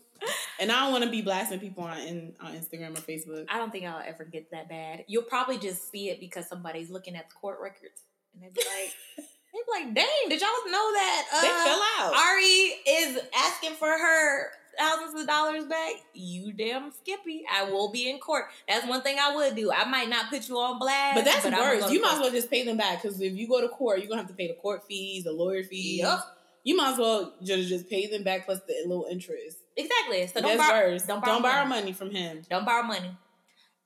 And 0.58 0.72
I 0.72 0.84
don't 0.84 0.92
want 0.92 1.04
to 1.04 1.10
be 1.10 1.20
blasting 1.20 1.60
people 1.60 1.84
on 1.84 1.98
in, 1.98 2.32
on 2.40 2.52
Instagram 2.54 2.96
or 2.96 3.02
Facebook. 3.02 3.44
I 3.50 3.58
don't 3.58 3.70
think 3.70 3.84
I'll 3.86 4.02
ever 4.06 4.24
get 4.24 4.50
that 4.52 4.68
bad. 4.70 5.04
You'll 5.06 5.22
probably 5.22 5.58
just 5.58 5.90
see 5.90 6.08
it 6.08 6.18
because 6.20 6.48
somebody's 6.48 6.90
looking 6.90 7.14
at 7.16 7.28
the 7.28 7.34
court 7.34 7.58
records 7.62 8.02
and 8.32 8.42
they'd 8.42 8.54
be 8.54 8.60
like, 8.62 8.94
they'd 9.16 9.24
be 9.26 9.84
like, 9.84 9.94
dang, 9.94 10.28
did 10.30 10.40
y'all 10.40 10.48
know 10.66 10.92
that? 10.92 11.26
Uh, 11.34 11.40
they 11.42 11.48
fell 11.48 11.82
out. 11.98 12.14
Ari 12.14 12.44
is 12.88 13.18
asking 13.36 13.72
for 13.76 13.88
her 13.88 14.46
thousands 14.80 15.20
of 15.20 15.26
dollars 15.26 15.64
back. 15.66 15.92
You 16.14 16.52
damn 16.52 16.90
Skippy. 16.92 17.44
I 17.52 17.64
will 17.64 17.90
be 17.92 18.08
in 18.08 18.18
court. 18.18 18.46
That's 18.68 18.86
one 18.86 19.02
thing 19.02 19.16
I 19.20 19.34
would 19.34 19.54
do. 19.54 19.70
I 19.72 19.84
might 19.88 20.08
not 20.08 20.30
put 20.30 20.48
you 20.48 20.56
on 20.58 20.78
blast. 20.78 21.16
but 21.16 21.24
that's 21.24 21.44
I'm 21.46 21.52
worse. 21.52 21.90
You 21.92 22.00
might 22.00 22.14
as 22.14 22.20
well 22.20 22.30
just 22.30 22.50
pay 22.50 22.64
them 22.64 22.76
back 22.76 23.02
because 23.02 23.20
if 23.20 23.34
you 23.34 23.46
go 23.48 23.60
to 23.60 23.68
court, 23.68 23.98
you're 24.00 24.08
gonna 24.08 24.22
have 24.22 24.30
to 24.30 24.36
pay 24.36 24.48
the 24.48 24.54
court 24.54 24.82
fees, 24.88 25.24
the 25.24 25.32
lawyer 25.32 25.62
fees. 25.62 26.00
Yup. 26.00 26.36
You 26.64 26.76
might 26.76 26.92
as 26.92 26.98
well 26.98 27.34
just 27.42 27.68
just 27.68 27.88
pay 27.88 28.06
them 28.06 28.22
back 28.22 28.44
plus 28.46 28.60
the 28.66 28.74
little 28.86 29.06
interest. 29.10 29.58
Exactly. 29.76 30.26
So 30.26 30.40
don't 30.40 30.56
that's 30.56 30.70
borrow, 30.70 30.90
worse. 30.92 31.02
don't 31.06 31.24
Don't 31.24 31.42
borrow 31.42 31.54
borrow, 31.54 31.66
money. 31.66 31.80
money 31.82 31.92
from 31.92 32.10
him. 32.10 32.42
don't 32.50 32.64
borrow 32.66 32.82
money. 32.82 33.10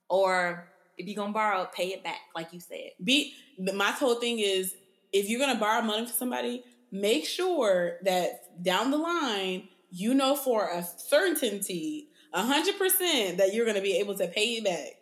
Or 0.09 0.67
if 0.97 1.07
you're 1.07 1.15
gonna 1.15 1.33
borrow, 1.33 1.67
pay 1.73 1.87
it 1.93 2.03
back, 2.03 2.19
like 2.35 2.53
you 2.53 2.59
said. 2.59 2.91
be 3.03 3.33
my 3.57 3.91
whole 3.91 4.15
thing 4.15 4.39
is 4.39 4.75
if 5.13 5.29
you're 5.29 5.39
gonna 5.39 5.59
borrow 5.59 5.81
money 5.81 6.05
from 6.05 6.13
somebody, 6.15 6.63
make 6.91 7.25
sure 7.25 7.97
that 8.03 8.63
down 8.63 8.91
the 8.91 8.97
line 8.97 9.67
you 9.95 10.13
know 10.13 10.35
for 10.35 10.69
a 10.69 10.83
certainty, 10.83 12.09
a 12.33 12.43
hundred 12.43 12.77
percent 12.77 13.37
that 13.37 13.53
you're 13.53 13.65
gonna 13.65 13.81
be 13.81 13.97
able 13.97 14.15
to 14.15 14.27
pay 14.27 14.55
it 14.55 14.65
back 14.65 14.97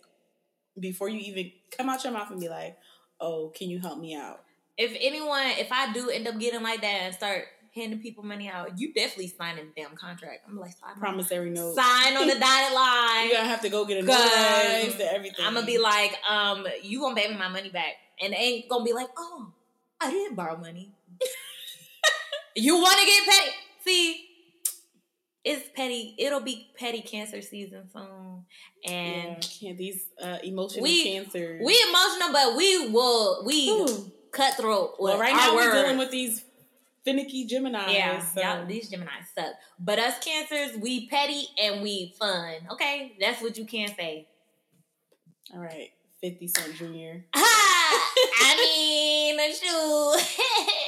before 0.79 1.09
you 1.09 1.19
even 1.19 1.51
come 1.75 1.89
out 1.89 2.03
your 2.03 2.13
mouth 2.13 2.29
and 2.29 2.39
be 2.39 2.47
like, 2.47 2.77
"Oh, 3.19 3.51
can 3.55 3.69
you 3.69 3.79
help 3.79 3.99
me 3.99 4.15
out?" 4.15 4.43
If 4.77 4.95
anyone, 5.01 5.47
if 5.57 5.71
I 5.71 5.91
do 5.93 6.09
end 6.09 6.27
up 6.27 6.39
getting 6.39 6.61
like 6.61 6.81
that 6.81 7.01
and 7.01 7.15
start 7.15 7.45
handing 7.73 7.99
people 7.99 8.23
money 8.23 8.49
out, 8.49 8.79
you 8.79 8.93
definitely 8.93 9.29
sign 9.29 9.57
a 9.57 9.63
damn 9.75 9.95
contract. 9.95 10.41
I'm 10.47 10.59
like, 10.59 10.73
sign, 10.73 10.95
Promissory 10.99 11.49
note. 11.49 11.73
sign 11.75 12.15
on 12.15 12.27
the 12.27 12.35
dotted 12.39 12.75
line. 12.75 13.29
You're 13.29 13.37
gonna 13.37 13.49
have 13.49 13.61
to 13.61 13.69
go 13.69 13.85
get 13.85 14.03
a 14.03 14.07
notarized 14.07 14.93
and 14.93 15.01
everything. 15.01 15.43
I'm 15.45 15.55
gonna 15.55 15.65
be 15.65 15.79
like, 15.79 16.15
um, 16.29 16.67
you 16.83 16.99
gonna 17.01 17.15
pay 17.15 17.29
me 17.29 17.35
my 17.37 17.49
money 17.49 17.69
back, 17.69 17.93
and 18.21 18.33
they 18.33 18.37
ain't 18.37 18.69
gonna 18.69 18.85
be 18.85 18.93
like, 18.93 19.09
oh, 19.17 19.51
I 19.99 20.11
didn't 20.11 20.35
borrow 20.35 20.55
money. 20.55 20.91
you 22.55 22.75
want 22.75 22.99
to 22.99 23.05
get 23.07 23.27
paid? 23.27 23.53
See, 23.85 24.22
it's 25.43 25.69
petty. 25.75 26.15
It'll 26.17 26.39
be 26.39 26.71
petty 26.77 27.01
cancer 27.01 27.41
season 27.41 27.89
soon, 27.91 28.45
and 28.85 29.47
yeah, 29.59 29.73
these 29.73 30.05
uh, 30.21 30.37
emotional 30.43 30.83
We- 30.83 31.03
cancers. 31.03 31.61
we 31.63 31.77
emotional, 31.89 32.31
but 32.31 32.55
we 32.55 32.87
will 32.89 33.43
we 33.45 33.69
Ooh. 33.69 34.11
cutthroat. 34.31 34.95
well, 34.99 35.19
right 35.19 35.35
now 35.35 35.55
we're 35.55 35.71
dealing 35.71 35.97
with 35.97 36.11
these 36.11 36.45
finicky 37.03 37.45
Gemini. 37.45 37.91
Yeah, 37.91 38.19
so. 38.19 38.41
y'all, 38.41 38.65
these 38.65 38.89
Geminis 38.89 39.27
suck. 39.35 39.53
But 39.79 39.99
us 39.99 40.23
cancers, 40.23 40.77
we 40.77 41.07
petty 41.09 41.47
and 41.61 41.81
we 41.81 42.13
fun. 42.17 42.55
Okay, 42.71 43.13
that's 43.19 43.41
what 43.41 43.57
you 43.57 43.65
can 43.65 43.89
say. 43.95 44.27
All 45.53 45.59
right, 45.59 45.89
Fifty 46.21 46.47
Cent. 46.47 46.73
Ah, 47.35 47.39
I 48.45 48.55
mean, 48.57 49.37
shoot. 49.53 50.39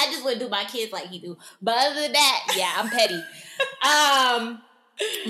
I 0.00 0.06
just 0.10 0.24
wouldn't 0.24 0.40
do 0.40 0.48
my 0.48 0.64
kids 0.64 0.92
like 0.92 1.08
he 1.08 1.18
do. 1.18 1.36
But 1.60 1.74
other 1.76 2.00
than 2.02 2.12
that, 2.12 2.54
yeah, 2.56 2.72
I'm 2.76 2.88
petty. 2.88 3.20
um, 3.84 4.60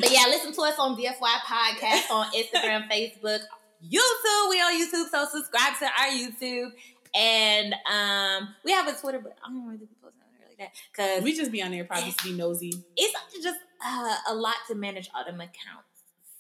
but 0.01 0.11
yeah, 0.11 0.25
listen 0.29 0.53
to 0.53 0.63
us 0.63 0.75
on 0.79 0.97
DFY 0.97 1.15
Podcast 1.47 2.11
on 2.11 2.27
Instagram, 2.33 2.89
Facebook, 2.91 3.41
YouTube. 3.85 4.51
We 4.51 4.61
on 4.61 4.75
YouTube, 4.75 5.09
so 5.11 5.27
subscribe 5.31 5.79
to 5.79 5.87
our 5.87 6.09
YouTube. 6.09 6.71
And 7.15 7.75
um, 7.91 8.55
we 8.65 8.73
have 8.73 8.87
a 8.89 8.93
Twitter, 8.93 9.21
but 9.21 9.37
I 9.45 9.49
don't 9.51 9.65
really 9.67 9.79
be 9.79 9.89
posting 10.03 10.23
on 10.23 10.29
there 10.39 10.49
like 10.49 10.59
that 10.59 10.71
because 10.93 11.23
We 11.25 11.37
just 11.37 11.51
be 11.51 11.63
on 11.63 11.71
there 11.73 11.85
probably 11.85 12.13
to 12.13 12.25
be 12.25 12.33
nosy. 12.33 12.73
it's 12.97 13.15
just 13.43 13.59
uh, 13.85 14.17
a 14.29 14.35
lot 14.35 14.55
to 14.69 14.75
manage 14.75 15.09
all 15.15 15.25
them 15.25 15.41
accounts. 15.41 15.89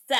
So 0.08 0.16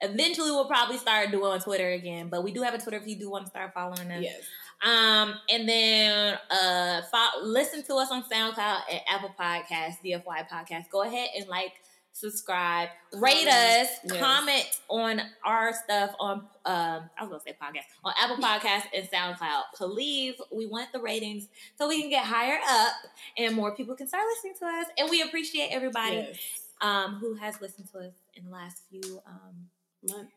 eventually 0.00 0.50
we'll 0.50 0.66
probably 0.66 0.98
start 0.98 1.30
doing 1.30 1.44
on 1.44 1.60
Twitter 1.60 1.90
again, 1.90 2.28
but 2.28 2.42
we 2.42 2.52
do 2.52 2.62
have 2.62 2.74
a 2.74 2.78
Twitter 2.78 2.96
if 2.98 3.06
you 3.06 3.16
do 3.16 3.30
want 3.30 3.44
to 3.44 3.50
start 3.50 3.72
following 3.74 4.10
us. 4.10 4.22
Yes. 4.22 4.42
Um, 4.82 5.34
and 5.50 5.68
then 5.68 6.38
uh, 6.50 7.02
fo- 7.10 7.42
listen 7.42 7.82
to 7.84 7.94
us 7.96 8.10
on 8.10 8.22
SoundCloud 8.24 8.80
and 8.90 9.00
Apple 9.08 9.34
Podcasts, 9.38 9.96
DFY 10.04 10.48
Podcast. 10.48 10.88
Go 10.90 11.02
ahead 11.02 11.28
and 11.36 11.46
like, 11.48 11.72
subscribe, 12.12 12.88
rate 13.14 13.46
us, 13.46 13.88
Yes. 14.04 14.18
comment 14.18 14.80
on 14.88 15.20
our 15.44 15.72
stuff 15.72 16.14
on 16.18 16.38
um, 16.66 17.08
I 17.16 17.22
was 17.22 17.28
gonna 17.28 17.40
say 17.46 17.56
podcast 17.62 17.84
on 18.04 18.12
Apple 18.20 18.36
Podcasts 18.38 18.86
and 18.94 19.08
SoundCloud. 19.08 19.62
Please, 19.74 20.34
we 20.52 20.66
want 20.66 20.92
the 20.92 20.98
ratings 21.00 21.46
so 21.78 21.88
we 21.88 22.00
can 22.00 22.10
get 22.10 22.24
higher 22.24 22.58
up 22.68 22.92
and 23.38 23.54
more 23.54 23.74
people 23.76 23.94
can 23.94 24.08
start 24.08 24.24
listening 24.34 24.54
to 24.60 24.66
us. 24.66 24.86
And 24.98 25.08
we 25.10 25.22
appreciate 25.22 25.68
everybody 25.70 26.16
Yes. 26.16 26.38
um 26.80 27.14
who 27.16 27.34
has 27.34 27.60
listened 27.60 27.88
to 27.92 27.98
us 28.00 28.14
in 28.34 28.44
the 28.44 28.50
last 28.50 28.82
few 28.90 29.20
um 29.26 29.68
Months. 30.02 30.32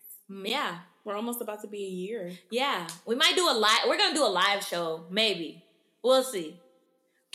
Yeah 0.45 0.77
We're 1.05 1.15
almost 1.15 1.41
about 1.41 1.61
to 1.61 1.67
be 1.67 1.83
a 1.85 1.89
year. 1.89 2.31
yeah 2.49 2.87
we 3.05 3.15
might 3.15 3.35
do 3.35 3.45
a 3.49 3.53
live 3.53 3.81
we're 3.87 3.97
gonna 3.97 4.15
do 4.15 4.25
a 4.25 4.35
live 4.43 4.63
show 4.63 5.05
maybe 5.09 5.63
we'll 6.03 6.23
see 6.23 6.59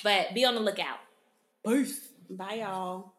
but 0.02 0.34
be 0.34 0.44
on 0.44 0.54
the 0.54 0.60
lookout 0.60 0.98
Peace. 1.66 2.00
Bye, 2.30 2.54
y'all. 2.62 3.12